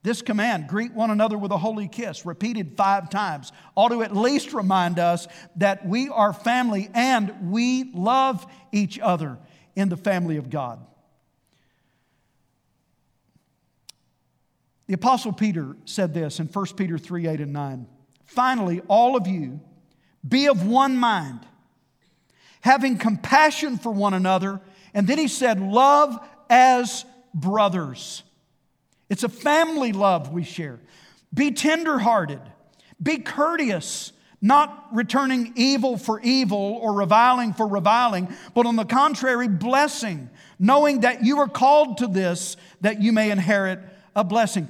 This 0.03 0.23
command, 0.23 0.69
greet 0.69 0.95
one 0.95 1.11
another 1.11 1.37
with 1.37 1.51
a 1.51 1.59
holy 1.59 1.89
kiss, 1.89 2.25
repeated 2.25 2.77
five 2.77 3.11
times, 3.11 3.53
ought 3.75 3.91
to 3.91 4.03
at 4.03 4.17
least 4.17 4.55
remind 4.55 4.99
us 4.99 5.29
that 5.57 5.87
we 5.87 6.09
are 6.09 6.33
family 6.33 6.89
and 6.95 7.51
we 7.51 7.91
love 7.93 8.47
each 8.73 8.99
other 8.99 9.37
in 9.77 9.91
the 9.91 9.97
family 9.97 10.39
of 10.39 10.49
God. 10.49 10.81
The 14.89 14.95
Apostle 14.95 15.33
Peter 15.33 15.77
said 15.85 16.15
this 16.15 16.41
in 16.41 16.47
1 16.47 16.67
Peter 16.77 16.99
3 16.99 17.29
8 17.29 17.41
and 17.41 17.53
9. 17.53 17.87
Finally, 18.25 18.81
all 18.89 19.17
of 19.17 19.27
you, 19.27 19.61
be 20.27 20.49
of 20.49 20.67
one 20.67 20.97
mind, 20.97 21.41
having 22.63 22.97
compassion 22.97 23.77
for 23.79 23.93
one 23.93 24.15
another. 24.15 24.61
And 24.95 25.07
then 25.07 25.19
he 25.19 25.29
said, 25.29 25.61
Love 25.61 26.19
as 26.49 27.05
brothers. 27.35 28.23
It's 29.11 29.23
a 29.23 29.29
family 29.29 29.93
love 29.93 30.33
we 30.33 30.43
share. 30.43 30.81
Be 31.33 31.51
tenderhearted, 31.51 32.41
be 33.03 33.19
courteous, 33.19 34.13
not 34.41 34.87
returning 34.93 35.53
evil 35.57 35.99
for 35.99 36.19
evil 36.21 36.79
or 36.81 36.95
reviling 36.95 37.53
for 37.53 37.67
reviling, 37.67 38.35
but 38.55 38.65
on 38.65 38.77
the 38.77 38.85
contrary, 38.87 39.49
blessing, 39.49 40.31
knowing 40.59 41.01
that 41.01 41.25
you 41.25 41.41
are 41.41 41.49
called 41.49 41.99
to 41.99 42.07
this 42.07 42.57
that 42.81 43.03
you 43.03 43.13
may 43.13 43.31
inherit 43.31 43.81
a 44.19 44.25
blessing. 44.25 44.69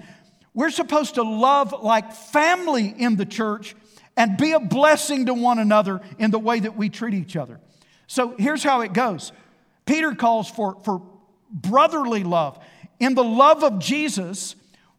We're 0.55 0.71
supposed 0.71 1.17
to 1.17 1.23
love 1.23 1.75
like 1.83 2.13
family 2.13 2.95
in 2.97 3.17
the 3.17 3.27
church 3.27 3.75
and 4.17 4.37
be 4.37 4.53
a 4.53 4.61
blessing 4.61 5.27
to 5.27 5.35
one 5.35 5.59
another 5.59 6.01
in 6.19 6.31
the 6.31 6.39
way 6.39 6.61
that 6.61 6.77
we 6.77 6.89
treat 6.89 7.15
each 7.15 7.37
other. 7.37 7.61
So 8.07 8.35
here's 8.39 8.63
how 8.63 8.83
it 8.83 8.93
goes 8.93 9.33
Peter 9.87 10.15
calls 10.15 10.51
for, 10.51 10.77
for 10.85 11.03
brotherly 11.51 12.25
love. 12.25 12.59
In 13.01 13.15
the 13.15 13.25
love 13.25 13.63
of 13.63 13.79
Jesus, 13.79 14.57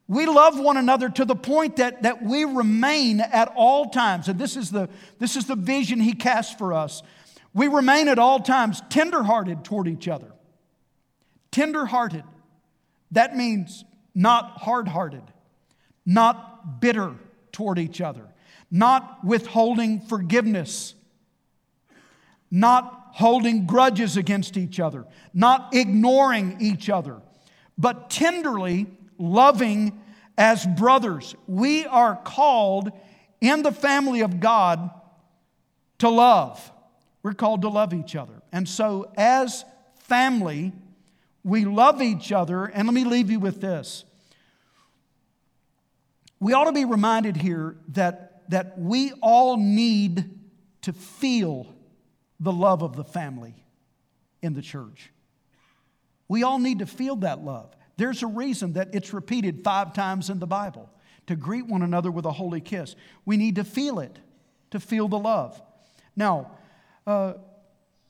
We 0.09 0.25
love 0.25 0.59
one 0.59 0.75
another 0.75 1.07
to 1.07 1.23
the 1.23 1.35
point 1.35 1.75
that, 1.75 2.01
that 2.01 2.23
we 2.23 2.43
remain 2.43 3.21
at 3.21 3.53
all 3.55 3.91
times. 3.91 4.27
And 4.27 4.39
this 4.39 4.57
is, 4.57 4.71
the, 4.71 4.89
this 5.19 5.35
is 5.35 5.45
the 5.45 5.55
vision 5.55 5.99
he 5.99 6.13
casts 6.13 6.55
for 6.55 6.73
us. 6.73 7.03
We 7.53 7.67
remain 7.67 8.07
at 8.07 8.17
all 8.17 8.39
times 8.39 8.81
tenderhearted 8.89 9.63
toward 9.63 9.87
each 9.87 10.07
other. 10.07 10.31
Tenderhearted. 11.51 12.23
That 13.11 13.37
means 13.37 13.85
not 14.13 14.57
hard 14.57 14.87
hearted, 14.87 15.23
not 16.05 16.81
bitter 16.81 17.15
toward 17.51 17.79
each 17.79 18.01
other, 18.01 18.25
not 18.71 19.23
withholding 19.23 20.01
forgiveness, 20.01 20.93
not 22.51 23.09
holding 23.13 23.65
grudges 23.65 24.17
against 24.17 24.57
each 24.57 24.79
other, 24.79 25.05
not 25.33 25.73
ignoring 25.73 26.57
each 26.59 26.89
other, 26.89 27.21
but 27.77 28.09
tenderly 28.09 28.87
loving 29.17 29.99
as 30.37 30.65
brothers. 30.65 31.35
We 31.47 31.85
are 31.85 32.15
called 32.15 32.91
in 33.41 33.61
the 33.61 33.71
family 33.71 34.21
of 34.21 34.39
God 34.39 34.89
to 35.99 36.09
love. 36.09 36.71
We're 37.23 37.33
called 37.33 37.63
to 37.63 37.69
love 37.69 37.93
each 37.93 38.15
other. 38.15 38.41
And 38.51 38.67
so, 38.67 39.11
as 39.17 39.65
family, 40.03 40.71
we 41.43 41.65
love 41.65 42.01
each 42.01 42.31
other. 42.31 42.65
And 42.65 42.87
let 42.87 42.93
me 42.93 43.03
leave 43.03 43.29
you 43.29 43.39
with 43.39 43.61
this. 43.61 44.03
We 46.39 46.53
ought 46.53 46.65
to 46.65 46.71
be 46.71 46.85
reminded 46.85 47.37
here 47.37 47.75
that, 47.89 48.49
that 48.49 48.79
we 48.79 49.11
all 49.21 49.57
need 49.57 50.39
to 50.83 50.93
feel 50.93 51.73
the 52.39 52.51
love 52.51 52.81
of 52.81 52.95
the 52.95 53.03
family 53.03 53.53
in 54.41 54.53
the 54.53 54.61
church. 54.61 55.11
We 56.27 56.43
all 56.43 56.59
need 56.59 56.79
to 56.79 56.85
feel 56.85 57.17
that 57.17 57.43
love. 57.43 57.75
There's 57.97 58.23
a 58.23 58.27
reason 58.27 58.73
that 58.73 58.89
it's 58.93 59.13
repeated 59.13 59.63
five 59.63 59.93
times 59.93 60.29
in 60.29 60.39
the 60.39 60.47
Bible 60.47 60.89
to 61.27 61.35
greet 61.35 61.67
one 61.67 61.81
another 61.81 62.09
with 62.09 62.25
a 62.25 62.31
holy 62.31 62.61
kiss. 62.61 62.95
We 63.25 63.35
need 63.35 63.55
to 63.55 63.63
feel 63.63 63.99
it, 63.99 64.17
to 64.71 64.79
feel 64.79 65.09
the 65.09 65.19
love. 65.19 65.61
Now, 66.15 66.51
uh, 67.05 67.33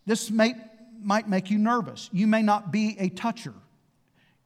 this 0.06 0.30
may, 0.30 0.54
might 1.04 1.28
make 1.28 1.50
you 1.50 1.58
nervous. 1.58 2.10
You 2.12 2.28
may 2.28 2.42
not 2.42 2.72
be 2.72 2.96
a 3.00 3.10
toucher. 3.10 3.54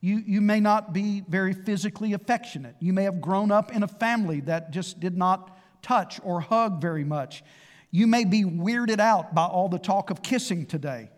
You, 0.02 0.22
you 0.26 0.42
may 0.42 0.60
not 0.60 0.94
be 0.94 1.24
very 1.28 1.54
physically 1.54 2.14
affectionate. 2.14 2.76
You 2.80 2.92
may 2.94 3.04
have 3.04 3.22
grown 3.22 3.52
up 3.52 3.72
in 3.74 3.84
a 3.84 3.88
family 3.88 4.42
that 4.42 4.72
just 4.72 5.00
did 5.00 5.18
not 5.18 5.58
touch 5.82 6.20
or 6.24 6.42
hug 6.42 6.82
very 6.82 7.04
much. 7.04 7.44
You 7.92 8.08
may 8.08 8.26
be 8.26 8.44
weirded 8.44 9.00
out 9.00 9.34
by 9.34 9.46
all 9.46 9.70
the 9.70 9.80
talk 9.80 10.10
of 10.10 10.22
kissing 10.22 10.66
today. 10.66 11.10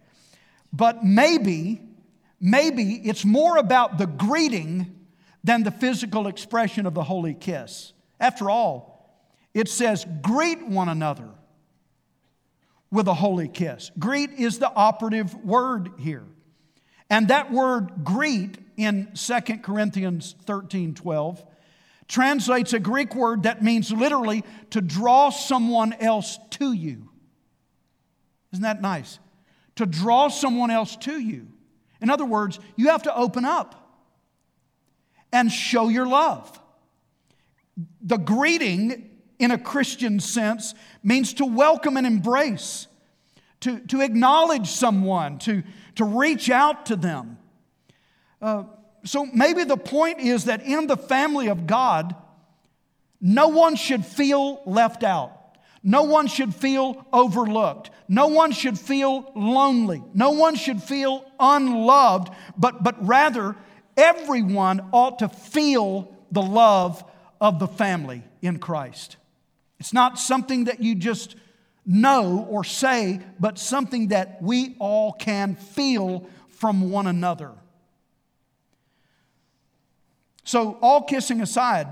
But 0.71 1.03
maybe 1.03 1.81
maybe 2.39 3.01
it's 3.03 3.25
more 3.25 3.57
about 3.57 3.97
the 3.97 4.05
greeting 4.05 5.07
than 5.43 5.63
the 5.63 5.71
physical 5.71 6.27
expression 6.27 6.85
of 6.85 6.93
the 6.93 7.03
holy 7.03 7.33
kiss. 7.33 7.93
After 8.19 8.49
all, 8.49 9.17
it 9.53 9.69
says, 9.69 10.05
greet 10.21 10.67
one 10.67 10.89
another 10.89 11.29
with 12.95 13.07
a 13.07 13.13
holy 13.13 13.47
kiss. 13.47 13.91
Greet 13.99 14.31
is 14.31 14.57
the 14.57 14.71
operative 14.73 15.35
word 15.43 15.91
here. 15.99 16.25
And 17.09 17.27
that 17.27 17.51
word 17.51 18.03
greet 18.03 18.57
in 18.77 19.11
2 19.13 19.39
Corinthians 19.57 20.35
13 20.45 20.95
12 20.95 21.43
translates 22.07 22.73
a 22.73 22.79
Greek 22.79 23.15
word 23.15 23.43
that 23.43 23.63
means 23.63 23.91
literally 23.91 24.43
to 24.69 24.81
draw 24.81 25.29
someone 25.29 25.93
else 25.93 26.39
to 26.51 26.71
you. 26.71 27.09
Isn't 28.53 28.63
that 28.63 28.81
nice? 28.81 29.19
To 29.75 29.85
draw 29.85 30.29
someone 30.29 30.71
else 30.71 30.95
to 30.97 31.19
you. 31.19 31.47
In 32.01 32.09
other 32.09 32.25
words, 32.25 32.59
you 32.75 32.89
have 32.89 33.03
to 33.03 33.15
open 33.15 33.43
up 33.43 33.99
and 35.33 35.51
show 35.51 35.89
your 35.89 36.07
love. 36.07 36.59
The 38.01 38.17
greeting, 38.17 39.09
in 39.39 39.51
a 39.51 39.57
Christian 39.57 40.19
sense, 40.19 40.73
means 41.03 41.33
to 41.35 41.45
welcome 41.45 41.97
and 41.97 42.07
embrace, 42.07 42.87
to, 43.61 43.79
to 43.87 44.01
acknowledge 44.01 44.67
someone, 44.67 45.39
to, 45.39 45.63
to 45.95 46.05
reach 46.05 46.49
out 46.49 46.85
to 46.87 46.95
them. 46.95 47.37
Uh, 48.41 48.63
so 49.03 49.25
maybe 49.33 49.63
the 49.63 49.77
point 49.77 50.19
is 50.19 50.45
that 50.45 50.63
in 50.63 50.87
the 50.87 50.97
family 50.97 51.47
of 51.47 51.67
God, 51.67 52.15
no 53.21 53.49
one 53.49 53.75
should 53.75 54.05
feel 54.05 54.61
left 54.65 55.03
out. 55.03 55.31
No 55.83 56.03
one 56.03 56.25
should 56.27 56.55
feel 56.55 57.05
overlooked. 57.13 57.91
No 58.07 58.27
one 58.27 58.51
should 58.51 58.79
feel 58.79 59.31
lonely. 59.35 60.03
No 60.13 60.31
one 60.31 60.55
should 60.55 60.81
feel 60.81 61.23
unloved, 61.39 62.33
but, 62.57 62.83
but 62.83 63.05
rather, 63.05 63.55
everyone 63.95 64.89
ought 64.91 65.19
to 65.19 65.29
feel 65.29 66.11
the 66.31 66.41
love 66.41 67.03
of 67.39 67.59
the 67.59 67.67
family 67.67 68.23
in 68.41 68.57
Christ. 68.57 69.17
It's 69.79 69.93
not 69.93 70.19
something 70.19 70.65
that 70.65 70.81
you 70.81 70.95
just 70.95 71.35
know 71.85 72.45
or 72.49 72.63
say, 72.63 73.21
but 73.39 73.59
something 73.59 74.09
that 74.09 74.41
we 74.41 74.75
all 74.79 75.13
can 75.13 75.55
feel 75.55 76.27
from 76.49 76.89
one 76.89 77.07
another. 77.07 77.51
So, 80.43 80.77
all 80.81 81.01
kissing 81.01 81.41
aside, 81.41 81.87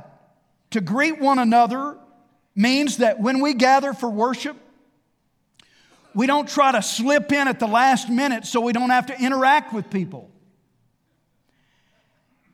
to 0.72 0.82
greet 0.82 1.20
one 1.20 1.40
another 1.40 1.98
means 2.56 2.98
that 2.98 3.20
when 3.20 3.42
we 3.42 3.54
gather 3.54 3.94
for 3.94 4.10
worship, 4.10 4.56
we 6.16 6.28
don't 6.28 6.48
try 6.48 6.72
to 6.72 6.82
slip 6.82 7.32
in 7.32 7.48
at 7.48 7.60
the 7.60 7.68
last 7.68 8.10
minute 8.10 8.46
so 8.46 8.62
we 8.62 8.74
don't 8.74 8.92
have 8.92 9.08
to 9.08 9.20
interact 9.20 9.74
with 9.74 9.90
people. 9.90 10.30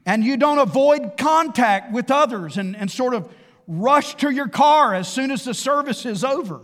And 0.05 0.23
you 0.23 0.37
don't 0.37 0.59
avoid 0.59 1.17
contact 1.17 1.91
with 1.91 2.09
others 2.09 2.57
and, 2.57 2.75
and 2.75 2.89
sort 2.89 3.13
of 3.13 3.31
rush 3.69 4.15
to 4.15 4.29
your 4.29 4.49
car 4.49 4.93
as 4.93 5.07
soon 5.07 5.31
as 5.31 5.45
the 5.45 5.53
service 5.53 6.05
is 6.05 6.23
over. 6.23 6.61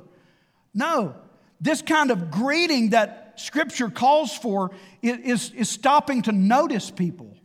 No, 0.73 1.15
this 1.61 1.81
kind 1.81 2.11
of 2.11 2.31
greeting 2.31 2.89
that 2.89 3.33
Scripture 3.37 3.89
calls 3.89 4.35
for 4.35 4.71
is, 5.01 5.51
is 5.51 5.69
stopping 5.69 6.23
to 6.23 6.31
notice 6.31 6.91
people 6.91 7.35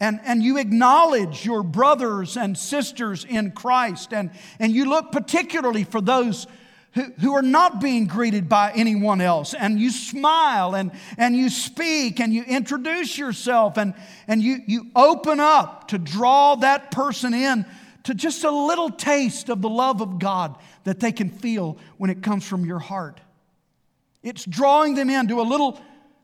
and, 0.00 0.18
and 0.24 0.42
you 0.42 0.56
acknowledge 0.56 1.44
your 1.44 1.62
brothers 1.62 2.36
and 2.36 2.56
sisters 2.56 3.26
in 3.26 3.52
Christ, 3.52 4.14
and, 4.14 4.30
and 4.58 4.72
you 4.72 4.86
look 4.86 5.12
particularly 5.12 5.84
for 5.84 6.00
those 6.00 6.46
who, 6.94 7.02
who 7.20 7.34
are 7.34 7.42
not 7.42 7.80
being 7.80 8.06
greeted 8.06 8.48
by 8.48 8.72
anyone 8.72 9.20
else, 9.20 9.52
and 9.52 9.78
you 9.78 9.90
smile 9.90 10.74
and, 10.74 10.90
and 11.18 11.36
you 11.36 11.50
speak 11.50 12.18
and 12.18 12.32
you 12.32 12.42
introduce 12.44 13.18
yourself 13.18 13.76
and, 13.76 13.94
and 14.26 14.42
you, 14.42 14.60
you 14.66 14.86
open 14.96 15.38
up 15.38 15.88
to 15.88 15.98
draw 15.98 16.54
that 16.56 16.90
person 16.90 17.34
in 17.34 17.66
to 18.04 18.14
just 18.14 18.44
a 18.44 18.50
little 18.50 18.90
taste 18.90 19.48
of 19.48 19.62
the 19.62 19.68
love 19.68 20.00
of 20.00 20.18
God 20.18 20.56
that 20.84 21.00
they 21.00 21.12
can 21.12 21.30
feel 21.30 21.78
when 21.98 22.10
it 22.10 22.22
comes 22.22 22.46
from 22.46 22.64
your 22.64 22.78
heart. 22.78 23.20
It's 24.22 24.44
drawing 24.44 24.94
them 24.94 25.10
into 25.10 25.40
a 25.40 25.42
little, 25.42 25.80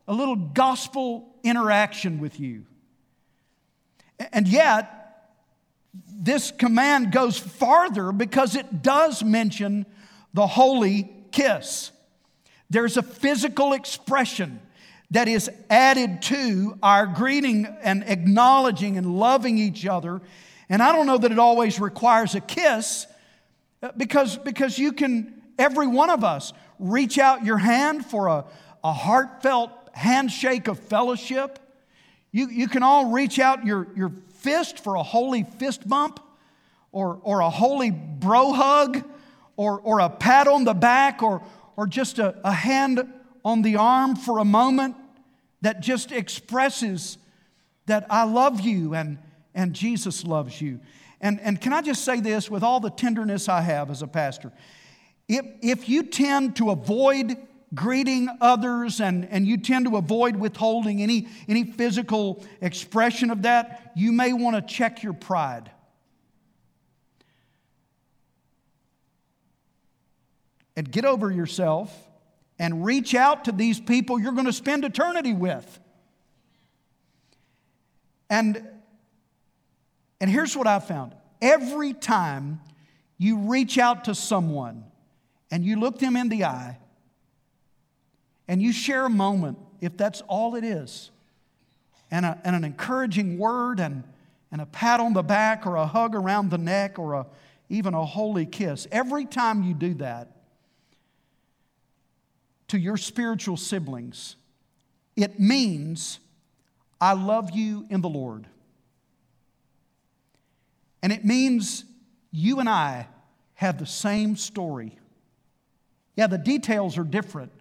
a 0.07 0.13
little 0.13 0.35
gospel 0.35 1.27
interaction 1.43 2.19
with 2.19 2.39
you. 2.39 2.65
And 4.31 4.47
yet, 4.47 4.93
this 6.11 6.51
command 6.51 7.11
goes 7.11 7.37
farther 7.37 8.11
because 8.11 8.55
it 8.55 8.81
does 8.81 9.23
mention 9.23 9.85
the 10.33 10.47
holy 10.47 11.11
kiss. 11.31 11.91
There's 12.69 12.97
a 12.97 13.03
physical 13.03 13.73
expression 13.73 14.59
that 15.11 15.27
is 15.27 15.49
added 15.69 16.21
to 16.23 16.77
our 16.83 17.07
greeting 17.07 17.65
and 17.81 18.03
acknowledging 18.07 18.97
and 18.97 19.17
loving 19.17 19.57
each 19.57 19.85
other. 19.85 20.21
And 20.69 20.81
I 20.83 20.91
don't 20.91 21.07
know 21.07 21.17
that 21.17 21.31
it 21.31 21.39
always 21.39 21.79
requires 21.79 22.35
a 22.35 22.41
kiss 22.41 23.07
uh, 23.81 23.91
because, 23.95 24.37
because 24.37 24.77
you 24.77 24.91
can, 24.91 25.41
every 25.57 25.87
one 25.87 26.09
of 26.09 26.23
us, 26.23 26.53
reach 26.79 27.17
out 27.17 27.45
your 27.45 27.57
hand 27.57 28.05
for 28.05 28.27
a, 28.27 28.45
a 28.83 28.93
heartfelt 28.93 29.71
handshake 29.93 30.67
of 30.67 30.79
fellowship. 30.79 31.59
You, 32.31 32.49
you 32.49 32.67
can 32.67 32.83
all 32.83 33.11
reach 33.11 33.39
out 33.39 33.65
your, 33.65 33.87
your 33.95 34.11
fist 34.35 34.83
for 34.83 34.95
a 34.95 35.03
holy 35.03 35.43
fist 35.43 35.87
bump 35.87 36.19
or, 36.91 37.19
or 37.23 37.39
a 37.39 37.49
holy 37.49 37.91
bro 37.91 38.51
hug 38.51 39.03
or, 39.55 39.79
or 39.79 39.99
a 39.99 40.09
pat 40.09 40.47
on 40.47 40.65
the 40.65 40.73
back 40.73 41.23
or, 41.23 41.41
or 41.75 41.87
just 41.87 42.19
a, 42.19 42.35
a 42.43 42.51
hand 42.51 43.07
on 43.45 43.61
the 43.61 43.77
arm 43.77 44.15
for 44.15 44.39
a 44.39 44.45
moment 44.45 44.95
that 45.61 45.79
just 45.79 46.11
expresses 46.11 47.17
that 47.85 48.05
I 48.09 48.23
love 48.23 48.59
you 48.59 48.93
and, 48.93 49.17
and 49.57 49.73
Jesus 49.73 50.23
loves 50.23 50.61
you. 50.61 50.79
And, 51.19 51.41
and 51.41 51.59
can 51.59 51.73
I 51.73 51.81
just 51.81 52.05
say 52.05 52.21
this 52.21 52.49
with 52.49 52.61
all 52.61 52.79
the 52.79 52.91
tenderness 52.91 53.49
I 53.49 53.61
have 53.61 53.89
as 53.89 54.03
a 54.03 54.07
pastor? 54.07 54.53
If, 55.27 55.45
if 55.61 55.89
you 55.89 56.03
tend 56.03 56.55
to 56.57 56.69
avoid 56.69 57.35
greeting 57.73 58.29
others 58.39 59.01
and, 59.01 59.27
and 59.29 59.47
you 59.47 59.57
tend 59.57 59.87
to 59.87 59.97
avoid 59.97 60.35
withholding 60.35 61.01
any, 61.01 61.27
any 61.49 61.63
physical 61.63 62.45
expression 62.61 63.31
of 63.31 63.41
that, 63.41 63.91
you 63.95 64.11
may 64.11 64.31
want 64.31 64.55
to 64.55 64.73
check 64.73 65.01
your 65.01 65.13
pride. 65.13 65.71
And 70.75 70.89
get 70.89 71.03
over 71.03 71.31
yourself 71.31 71.91
and 72.59 72.85
reach 72.85 73.15
out 73.15 73.45
to 73.45 73.51
these 73.51 73.79
people 73.79 74.19
you're 74.19 74.33
going 74.33 74.45
to 74.45 74.53
spend 74.53 74.85
eternity 74.85 75.33
with. 75.33 75.79
And 78.29 78.67
And 80.19 80.29
here's 80.29 80.55
what 80.55 80.67
I 80.67 80.79
found 80.79 81.13
every 81.41 81.93
time 81.93 82.59
you 83.17 83.37
reach 83.37 83.77
out 83.77 84.05
to 84.05 84.15
someone 84.15 84.83
and 85.51 85.63
you 85.63 85.79
look 85.79 85.99
them 85.99 86.15
in 86.15 86.29
the 86.29 86.45
eye 86.45 86.77
and 88.47 88.61
you 88.61 88.71
share 88.71 89.05
a 89.05 89.09
moment, 89.09 89.57
if 89.81 89.97
that's 89.97 90.21
all 90.21 90.55
it 90.55 90.63
is, 90.63 91.11
and, 92.09 92.25
a, 92.25 92.39
and 92.43 92.55
an 92.55 92.63
encouraging 92.63 93.37
word 93.37 93.79
and, 93.79 94.03
and 94.51 94.61
a 94.61 94.65
pat 94.65 94.99
on 94.99 95.13
the 95.13 95.23
back 95.23 95.67
or 95.67 95.75
a 95.75 95.85
hug 95.85 96.15
around 96.15 96.49
the 96.49 96.57
neck 96.57 96.97
or 96.97 97.13
a, 97.13 97.25
even 97.69 97.93
a 97.93 98.05
holy 98.05 98.45
kiss, 98.45 98.87
every 98.91 99.25
time 99.25 99.63
you 99.63 99.73
do 99.73 99.93
that 99.95 100.31
to 102.69 102.77
your 102.77 102.97
spiritual 102.97 103.57
siblings, 103.57 104.35
it 105.15 105.39
means 105.39 106.19
I 106.99 107.13
love 107.13 107.51
you 107.51 107.85
in 107.89 108.01
the 108.01 108.09
Lord. 108.09 108.47
And 111.07 111.13
it 111.13 111.23
means 111.23 111.85
you 112.31 112.59
and 112.59 112.67
I 112.67 113.07
have 113.53 113.79
the 113.79 113.85
same 113.85 114.35
story. 114.35 114.99
Yeah, 116.17 116.27
the 116.27 116.37
details 116.37 116.97
are 116.97 117.05
different, 117.05 117.53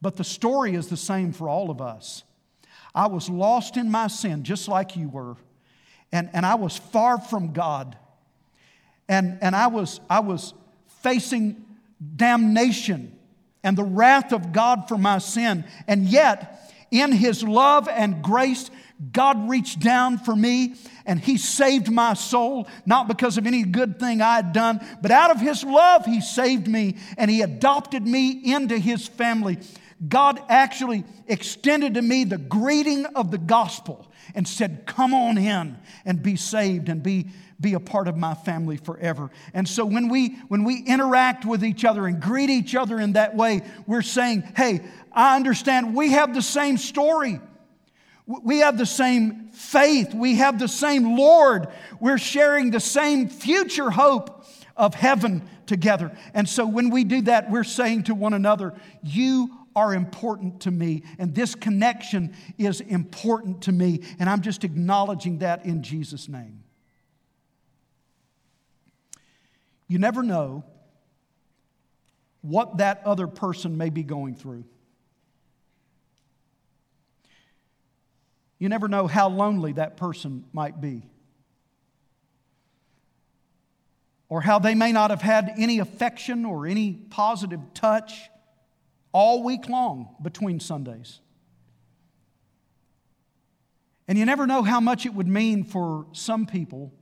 but 0.00 0.16
the 0.16 0.24
story 0.24 0.74
is 0.74 0.88
the 0.88 0.96
same 0.96 1.34
for 1.34 1.46
all 1.46 1.70
of 1.70 1.82
us. 1.82 2.24
I 2.94 3.08
was 3.08 3.28
lost 3.28 3.76
in 3.76 3.90
my 3.90 4.06
sin, 4.06 4.44
just 4.44 4.66
like 4.66 4.96
you 4.96 5.10
were, 5.10 5.36
and, 6.10 6.30
and 6.32 6.46
I 6.46 6.54
was 6.54 6.78
far 6.78 7.20
from 7.20 7.52
God. 7.52 7.98
And, 9.10 9.36
and 9.42 9.54
I, 9.54 9.66
was, 9.66 10.00
I 10.08 10.20
was 10.20 10.54
facing 11.02 11.66
damnation 12.16 13.14
and 13.62 13.76
the 13.76 13.84
wrath 13.84 14.32
of 14.32 14.52
God 14.52 14.88
for 14.88 14.96
my 14.96 15.18
sin. 15.18 15.66
And 15.86 16.06
yet, 16.06 16.72
in 16.90 17.12
His 17.12 17.42
love 17.42 17.88
and 17.88 18.22
grace, 18.22 18.70
God 19.12 19.50
reached 19.50 19.80
down 19.80 20.18
for 20.18 20.34
me 20.34 20.74
and 21.04 21.20
He 21.20 21.36
saved 21.36 21.90
my 21.90 22.14
soul, 22.14 22.66
not 22.86 23.08
because 23.08 23.38
of 23.38 23.46
any 23.46 23.62
good 23.62 23.98
thing 23.98 24.20
I 24.20 24.36
had 24.36 24.52
done, 24.52 24.84
but 25.02 25.10
out 25.10 25.30
of 25.30 25.40
His 25.40 25.62
love, 25.64 26.04
He 26.06 26.20
saved 26.20 26.66
me 26.66 26.96
and 27.18 27.30
He 27.30 27.42
adopted 27.42 28.06
me 28.06 28.30
into 28.52 28.78
His 28.78 29.06
family. 29.06 29.58
God 30.06 30.40
actually 30.48 31.04
extended 31.26 31.94
to 31.94 32.02
me 32.02 32.24
the 32.24 32.38
greeting 32.38 33.06
of 33.06 33.30
the 33.30 33.38
gospel 33.38 34.06
and 34.34 34.46
said, 34.46 34.84
Come 34.86 35.14
on 35.14 35.38
in 35.38 35.76
and 36.04 36.22
be 36.22 36.36
saved 36.36 36.88
and 36.88 37.02
be, 37.02 37.28
be 37.60 37.74
a 37.74 37.80
part 37.80 38.06
of 38.06 38.16
my 38.16 38.34
family 38.34 38.76
forever. 38.76 39.30
And 39.54 39.66
so 39.66 39.86
when 39.86 40.08
we, 40.08 40.36
when 40.48 40.64
we 40.64 40.82
interact 40.82 41.46
with 41.46 41.64
each 41.64 41.84
other 41.84 42.06
and 42.06 42.20
greet 42.20 42.50
each 42.50 42.74
other 42.74 43.00
in 43.00 43.14
that 43.14 43.34
way, 43.34 43.62
we're 43.86 44.02
saying, 44.02 44.42
Hey, 44.54 44.82
I 45.16 45.34
understand 45.34 45.94
we 45.94 46.10
have 46.12 46.34
the 46.34 46.42
same 46.42 46.76
story. 46.76 47.40
We 48.26 48.58
have 48.58 48.76
the 48.76 48.86
same 48.86 49.48
faith. 49.50 50.12
We 50.12 50.36
have 50.36 50.58
the 50.58 50.68
same 50.68 51.16
Lord. 51.16 51.68
We're 51.98 52.18
sharing 52.18 52.70
the 52.70 52.80
same 52.80 53.28
future 53.28 53.90
hope 53.90 54.44
of 54.76 54.94
heaven 54.94 55.48
together. 55.64 56.16
And 56.34 56.46
so 56.46 56.66
when 56.66 56.90
we 56.90 57.04
do 57.04 57.22
that, 57.22 57.50
we're 57.50 57.64
saying 57.64 58.04
to 58.04 58.14
one 58.14 58.34
another, 58.34 58.74
You 59.02 59.50
are 59.74 59.94
important 59.94 60.60
to 60.62 60.70
me, 60.70 61.02
and 61.18 61.34
this 61.34 61.54
connection 61.54 62.34
is 62.58 62.80
important 62.80 63.62
to 63.62 63.72
me. 63.72 64.02
And 64.18 64.28
I'm 64.28 64.42
just 64.42 64.64
acknowledging 64.64 65.38
that 65.38 65.64
in 65.64 65.82
Jesus' 65.82 66.28
name. 66.28 66.62
You 69.88 69.98
never 69.98 70.22
know 70.22 70.64
what 72.42 72.78
that 72.78 73.02
other 73.04 73.26
person 73.26 73.78
may 73.78 73.88
be 73.88 74.02
going 74.02 74.34
through. 74.34 74.64
You 78.58 78.68
never 78.68 78.88
know 78.88 79.06
how 79.06 79.28
lonely 79.28 79.72
that 79.74 79.96
person 79.96 80.44
might 80.52 80.80
be. 80.80 81.08
Or 84.28 84.40
how 84.40 84.58
they 84.58 84.74
may 84.74 84.92
not 84.92 85.10
have 85.10 85.22
had 85.22 85.52
any 85.56 85.78
affection 85.78 86.44
or 86.44 86.66
any 86.66 86.92
positive 86.92 87.60
touch 87.74 88.28
all 89.12 89.42
week 89.42 89.68
long 89.68 90.16
between 90.22 90.58
Sundays. 90.58 91.20
And 94.08 94.18
you 94.18 94.24
never 94.24 94.46
know 94.46 94.62
how 94.62 94.80
much 94.80 95.04
it 95.06 95.14
would 95.14 95.28
mean 95.28 95.64
for 95.64 96.06
some 96.12 96.46
people 96.46 96.92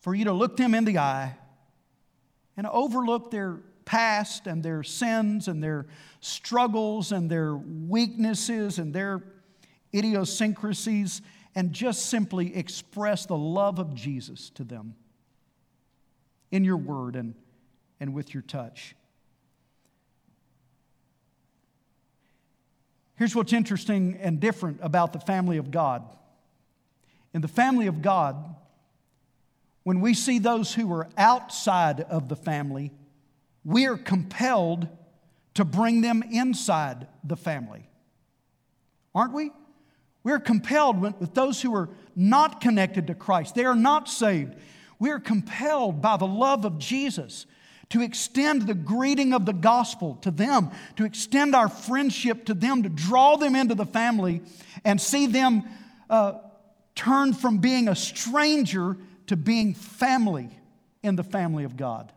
for 0.00 0.14
you 0.14 0.24
to 0.24 0.32
look 0.32 0.56
them 0.56 0.74
in 0.74 0.84
the 0.84 0.98
eye 0.98 1.36
and 2.56 2.66
overlook 2.66 3.30
their 3.30 3.60
past 3.84 4.46
and 4.46 4.62
their 4.62 4.82
sins 4.82 5.48
and 5.48 5.62
their 5.62 5.86
struggles 6.20 7.12
and 7.12 7.30
their 7.30 7.56
weaknesses 7.56 8.78
and 8.78 8.94
their 8.94 9.22
idiosyncrasies 9.96 11.22
and 11.54 11.72
just 11.72 12.06
simply 12.06 12.54
express 12.54 13.26
the 13.26 13.36
love 13.36 13.78
of 13.78 13.94
Jesus 13.94 14.50
to 14.50 14.64
them 14.64 14.94
in 16.50 16.64
your 16.64 16.76
word 16.76 17.16
and, 17.16 17.34
and 17.98 18.14
with 18.14 18.34
your 18.34 18.42
touch. 18.42 18.94
Here's 23.16 23.34
what's 23.34 23.54
interesting 23.54 24.18
and 24.20 24.38
different 24.38 24.78
about 24.82 25.12
the 25.12 25.20
family 25.20 25.56
of 25.56 25.70
God. 25.70 26.04
In 27.32 27.40
the 27.40 27.48
family 27.48 27.86
of 27.86 28.02
God, 28.02 28.54
when 29.82 30.00
we 30.00 30.14
see 30.14 30.38
those 30.38 30.74
who 30.74 30.92
are 30.92 31.08
outside 31.16 32.00
of 32.02 32.28
the 32.28 32.36
family, 32.36 32.92
we 33.64 33.86
are 33.86 33.96
compelled 33.96 34.88
to 35.54 35.64
bring 35.64 36.02
them 36.02 36.22
inside 36.30 37.06
the 37.24 37.36
family. 37.36 37.88
Aren't 39.14 39.32
we? 39.32 39.50
We're 40.26 40.40
compelled 40.40 41.00
with 41.00 41.34
those 41.34 41.62
who 41.62 41.72
are 41.76 41.88
not 42.16 42.60
connected 42.60 43.06
to 43.06 43.14
Christ, 43.14 43.54
they 43.54 43.64
are 43.64 43.76
not 43.76 44.08
saved. 44.08 44.56
We 44.98 45.10
are 45.10 45.20
compelled 45.20 46.02
by 46.02 46.16
the 46.16 46.26
love 46.26 46.64
of 46.64 46.80
Jesus 46.80 47.46
to 47.90 48.02
extend 48.02 48.62
the 48.62 48.74
greeting 48.74 49.32
of 49.32 49.46
the 49.46 49.52
gospel 49.52 50.16
to 50.22 50.32
them, 50.32 50.72
to 50.96 51.04
extend 51.04 51.54
our 51.54 51.68
friendship 51.68 52.46
to 52.46 52.54
them, 52.54 52.82
to 52.82 52.88
draw 52.88 53.36
them 53.36 53.54
into 53.54 53.76
the 53.76 53.86
family 53.86 54.42
and 54.84 55.00
see 55.00 55.26
them 55.26 55.62
uh, 56.10 56.32
turn 56.96 57.32
from 57.32 57.58
being 57.58 57.86
a 57.86 57.94
stranger 57.94 58.96
to 59.28 59.36
being 59.36 59.74
family 59.74 60.50
in 61.04 61.14
the 61.14 61.22
family 61.22 61.62
of 61.62 61.76
God. 61.76 62.12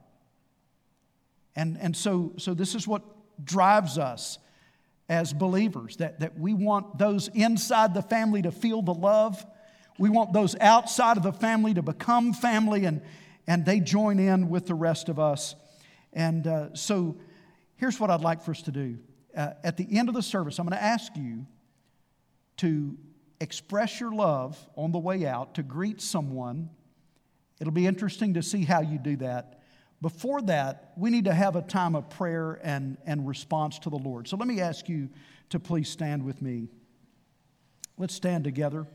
And, 1.55 1.77
and 1.79 1.95
so, 1.95 2.33
so 2.37 2.55
this 2.55 2.73
is 2.73 2.87
what 2.87 3.03
drives 3.45 3.99
us 3.99 4.39
as 5.09 5.33
believers 5.33 5.97
that, 5.97 6.19
that 6.19 6.39
we 6.39 6.53
want 6.53 6.99
those 6.99 7.27
inside 7.29 7.95
the 7.95 8.03
family 8.03 8.43
to 8.43 8.51
feel 8.51 8.83
the 8.83 8.93
love. 8.93 9.43
We 9.97 10.09
want 10.09 10.31
those 10.31 10.55
outside 10.61 11.17
of 11.17 11.23
the 11.23 11.33
family 11.33 11.73
to 11.73 11.81
become 11.81 12.31
family 12.31 12.85
and, 12.85 13.01
and 13.47 13.65
they 13.65 13.79
join 13.79 14.19
in 14.19 14.49
with 14.49 14.67
the 14.67 14.75
rest 14.75 15.09
of 15.09 15.19
us. 15.19 15.55
And 16.13 16.45
uh, 16.45 16.75
so 16.75 17.17
here's 17.75 17.99
what 17.99 18.11
I'd 18.11 18.21
like 18.21 18.43
for 18.43 18.51
us 18.51 18.61
to 18.63 18.71
do. 18.71 18.99
Uh, 19.35 19.51
at 19.63 19.77
the 19.77 19.97
end 19.97 20.09
of 20.09 20.15
the 20.15 20.21
service, 20.21 20.59
I'm 20.59 20.67
going 20.67 20.77
to 20.77 20.83
ask 20.83 21.15
you 21.15 21.45
to 22.57 22.97
express 23.41 23.99
your 23.99 24.11
love 24.11 24.57
on 24.75 24.91
the 24.91 24.99
way 24.99 25.25
out, 25.25 25.55
to 25.55 25.63
greet 25.63 26.01
someone. 26.01 26.69
It'll 27.59 27.73
be 27.73 27.87
interesting 27.87 28.35
to 28.35 28.43
see 28.43 28.63
how 28.63 28.81
you 28.81 28.99
do 28.99 29.17
that. 29.17 29.58
Before 30.01 30.41
that, 30.43 30.93
we 30.95 31.09
need 31.09 31.25
to 31.25 31.33
have 31.33 31.55
a 31.55 31.61
time 31.61 31.95
of 31.95 32.09
prayer 32.09 32.59
and, 32.63 32.97
and 33.05 33.27
response 33.27 33.79
to 33.79 33.89
the 33.89 33.97
Lord. 33.97 34.27
So 34.27 34.37
let 34.37 34.47
me 34.47 34.61
ask 34.61 34.87
you 34.87 35.09
to 35.49 35.59
please 35.59 35.89
stand 35.89 36.23
with 36.23 36.41
me. 36.41 36.69
Let's 37.97 38.13
stand 38.13 38.45
together. 38.45 38.87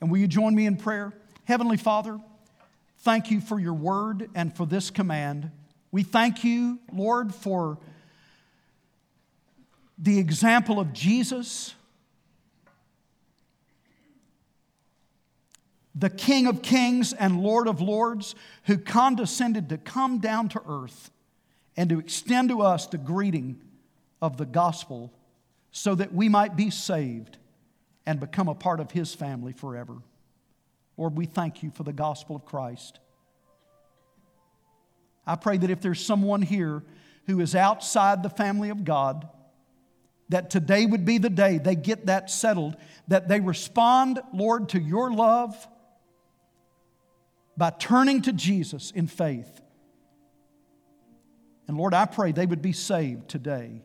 And 0.00 0.10
will 0.10 0.18
you 0.18 0.26
join 0.26 0.54
me 0.54 0.66
in 0.66 0.76
prayer? 0.76 1.14
Heavenly 1.44 1.78
Father, 1.78 2.20
thank 2.98 3.30
you 3.30 3.40
for 3.40 3.58
your 3.58 3.72
word 3.72 4.28
and 4.34 4.54
for 4.54 4.66
this 4.66 4.90
command. 4.90 5.50
We 5.90 6.02
thank 6.02 6.44
you, 6.44 6.80
Lord, 6.92 7.34
for 7.34 7.78
the 9.96 10.18
example 10.18 10.78
of 10.78 10.92
Jesus 10.92 11.74
the 15.98 16.10
King 16.10 16.46
of 16.46 16.60
Kings 16.60 17.14
and 17.14 17.40
Lord 17.40 17.66
of 17.66 17.80
Lords, 17.80 18.34
who 18.64 18.76
condescended 18.76 19.70
to 19.70 19.78
come 19.78 20.18
down 20.18 20.50
to 20.50 20.62
earth 20.68 21.10
and 21.74 21.88
to 21.88 21.98
extend 21.98 22.50
to 22.50 22.60
us 22.60 22.86
the 22.86 22.98
greeting 22.98 23.58
of 24.20 24.36
the 24.36 24.44
gospel 24.44 25.10
so 25.70 25.94
that 25.94 26.12
we 26.12 26.28
might 26.28 26.54
be 26.54 26.70
saved 26.70 27.38
and 28.04 28.20
become 28.20 28.48
a 28.48 28.54
part 28.54 28.78
of 28.78 28.90
his 28.90 29.14
family 29.14 29.54
forever. 29.54 29.96
Lord, 30.98 31.16
we 31.16 31.24
thank 31.24 31.62
you 31.62 31.70
for 31.70 31.82
the 31.82 31.92
gospel 31.92 32.36
of 32.36 32.44
Christ. 32.44 33.00
I 35.26 35.34
pray 35.34 35.56
that 35.56 35.70
if 35.70 35.80
there's 35.80 36.04
someone 36.04 36.42
here 36.42 36.82
who 37.26 37.40
is 37.40 37.54
outside 37.54 38.22
the 38.22 38.30
family 38.30 38.68
of 38.68 38.84
God, 38.84 39.28
that 40.28 40.50
today 40.50 40.84
would 40.84 41.04
be 41.04 41.18
the 41.18 41.30
day 41.30 41.58
they 41.58 41.74
get 41.74 42.06
that 42.06 42.30
settled, 42.30 42.76
that 43.08 43.28
they 43.28 43.40
respond, 43.40 44.20
Lord, 44.32 44.68
to 44.70 44.80
your 44.80 45.10
love 45.10 45.66
by 47.56 47.70
turning 47.70 48.22
to 48.22 48.32
Jesus 48.32 48.90
in 48.90 49.06
faith. 49.06 49.60
And 51.68 51.76
Lord, 51.76 51.94
I 51.94 52.04
pray 52.04 52.32
they 52.32 52.46
would 52.46 52.62
be 52.62 52.72
saved 52.72 53.28
today. 53.28 53.82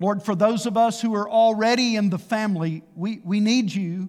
Lord, 0.00 0.22
for 0.22 0.34
those 0.34 0.66
of 0.66 0.76
us 0.76 1.00
who 1.00 1.14
are 1.14 1.28
already 1.28 1.96
in 1.96 2.10
the 2.10 2.18
family, 2.18 2.82
we, 2.94 3.20
we 3.24 3.40
need 3.40 3.72
you 3.72 4.08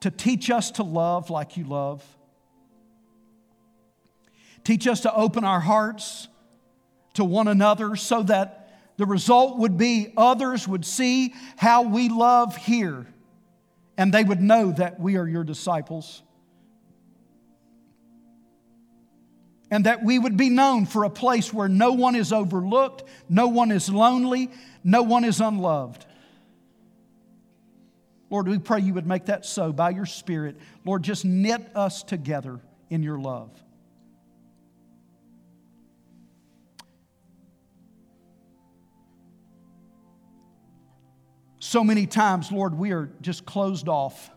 to 0.00 0.10
teach 0.10 0.50
us 0.50 0.72
to 0.72 0.82
love 0.82 1.30
like 1.30 1.56
you 1.56 1.64
love. 1.64 2.04
Teach 4.64 4.86
us 4.86 5.00
to 5.00 5.14
open 5.14 5.44
our 5.44 5.60
hearts 5.60 6.28
to 7.14 7.24
one 7.24 7.48
another 7.48 7.96
so 7.96 8.22
that 8.24 8.58
the 8.96 9.06
result 9.06 9.58
would 9.58 9.76
be 9.76 10.12
others 10.16 10.68
would 10.68 10.84
see 10.84 11.34
how 11.56 11.82
we 11.82 12.08
love 12.08 12.56
here 12.56 13.06
and 14.02 14.12
they 14.12 14.24
would 14.24 14.42
know 14.42 14.72
that 14.72 14.98
we 14.98 15.16
are 15.16 15.28
your 15.28 15.44
disciples. 15.44 16.24
And 19.70 19.86
that 19.86 20.02
we 20.02 20.18
would 20.18 20.36
be 20.36 20.48
known 20.50 20.86
for 20.86 21.04
a 21.04 21.08
place 21.08 21.54
where 21.54 21.68
no 21.68 21.92
one 21.92 22.16
is 22.16 22.32
overlooked, 22.32 23.04
no 23.28 23.46
one 23.46 23.70
is 23.70 23.88
lonely, 23.88 24.50
no 24.82 25.02
one 25.02 25.22
is 25.22 25.40
unloved. 25.40 26.04
Lord, 28.28 28.48
we 28.48 28.58
pray 28.58 28.80
you 28.80 28.94
would 28.94 29.06
make 29.06 29.26
that 29.26 29.46
so 29.46 29.72
by 29.72 29.90
your 29.90 30.06
Spirit. 30.06 30.56
Lord, 30.84 31.04
just 31.04 31.24
knit 31.24 31.64
us 31.76 32.02
together 32.02 32.58
in 32.90 33.04
your 33.04 33.20
love. 33.20 33.50
So 41.72 41.82
many 41.82 42.06
times, 42.06 42.52
Lord, 42.52 42.76
we 42.76 42.92
are 42.92 43.08
just 43.22 43.46
closed 43.46 43.88
off. 43.88 44.30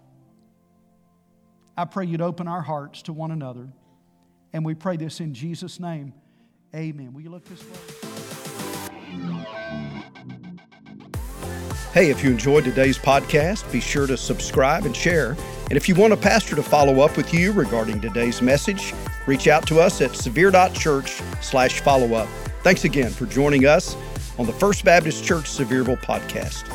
I 1.76 1.84
pray 1.84 2.06
you'd 2.06 2.22
open 2.22 2.48
our 2.48 2.62
hearts 2.62 3.02
to 3.02 3.12
one 3.12 3.32
another. 3.32 3.68
And 4.54 4.64
we 4.64 4.74
pray 4.74 4.96
this 4.96 5.20
in 5.20 5.34
Jesus' 5.34 5.78
name. 5.78 6.14
Amen. 6.74 7.14
Will 7.14 7.20
you 7.20 7.30
look 7.30 7.44
this 7.44 7.62
way? 7.62 7.76
Hey, 11.92 12.10
if 12.10 12.24
you 12.24 12.32
enjoyed 12.32 12.64
today's 12.64 12.98
podcast, 12.98 13.70
be 13.70 13.82
sure 13.82 14.08
to 14.08 14.16
subscribe 14.16 14.86
and 14.86 14.96
share. 14.96 15.36
And 15.70 15.74
if 15.74 15.90
you 15.90 15.96
want 15.96 16.14
a 16.14 16.18
pastor 16.18 16.56
to 16.56 16.64
follow 16.64 17.02
up 17.02 17.18
with 17.18 17.34
you 17.34 17.52
regarding 17.52 18.00
today's 18.00 18.42
message, 18.42 18.94
reach 19.28 19.50
out 19.50 19.68
to 19.68 19.82
us 19.82 20.00
at 20.00 20.16
severe.church 20.16 21.22
slash 21.42 21.82
follow 21.82 22.14
up. 22.14 22.30
Thanks 22.64 22.86
again 22.86 23.12
for 23.12 23.26
joining 23.26 23.66
us 23.66 23.98
on 24.40 24.46
the 24.46 24.54
First 24.54 24.86
Baptist 24.86 25.26
Church 25.26 25.50
Sevierville 25.50 26.02
podcast. 26.02 26.75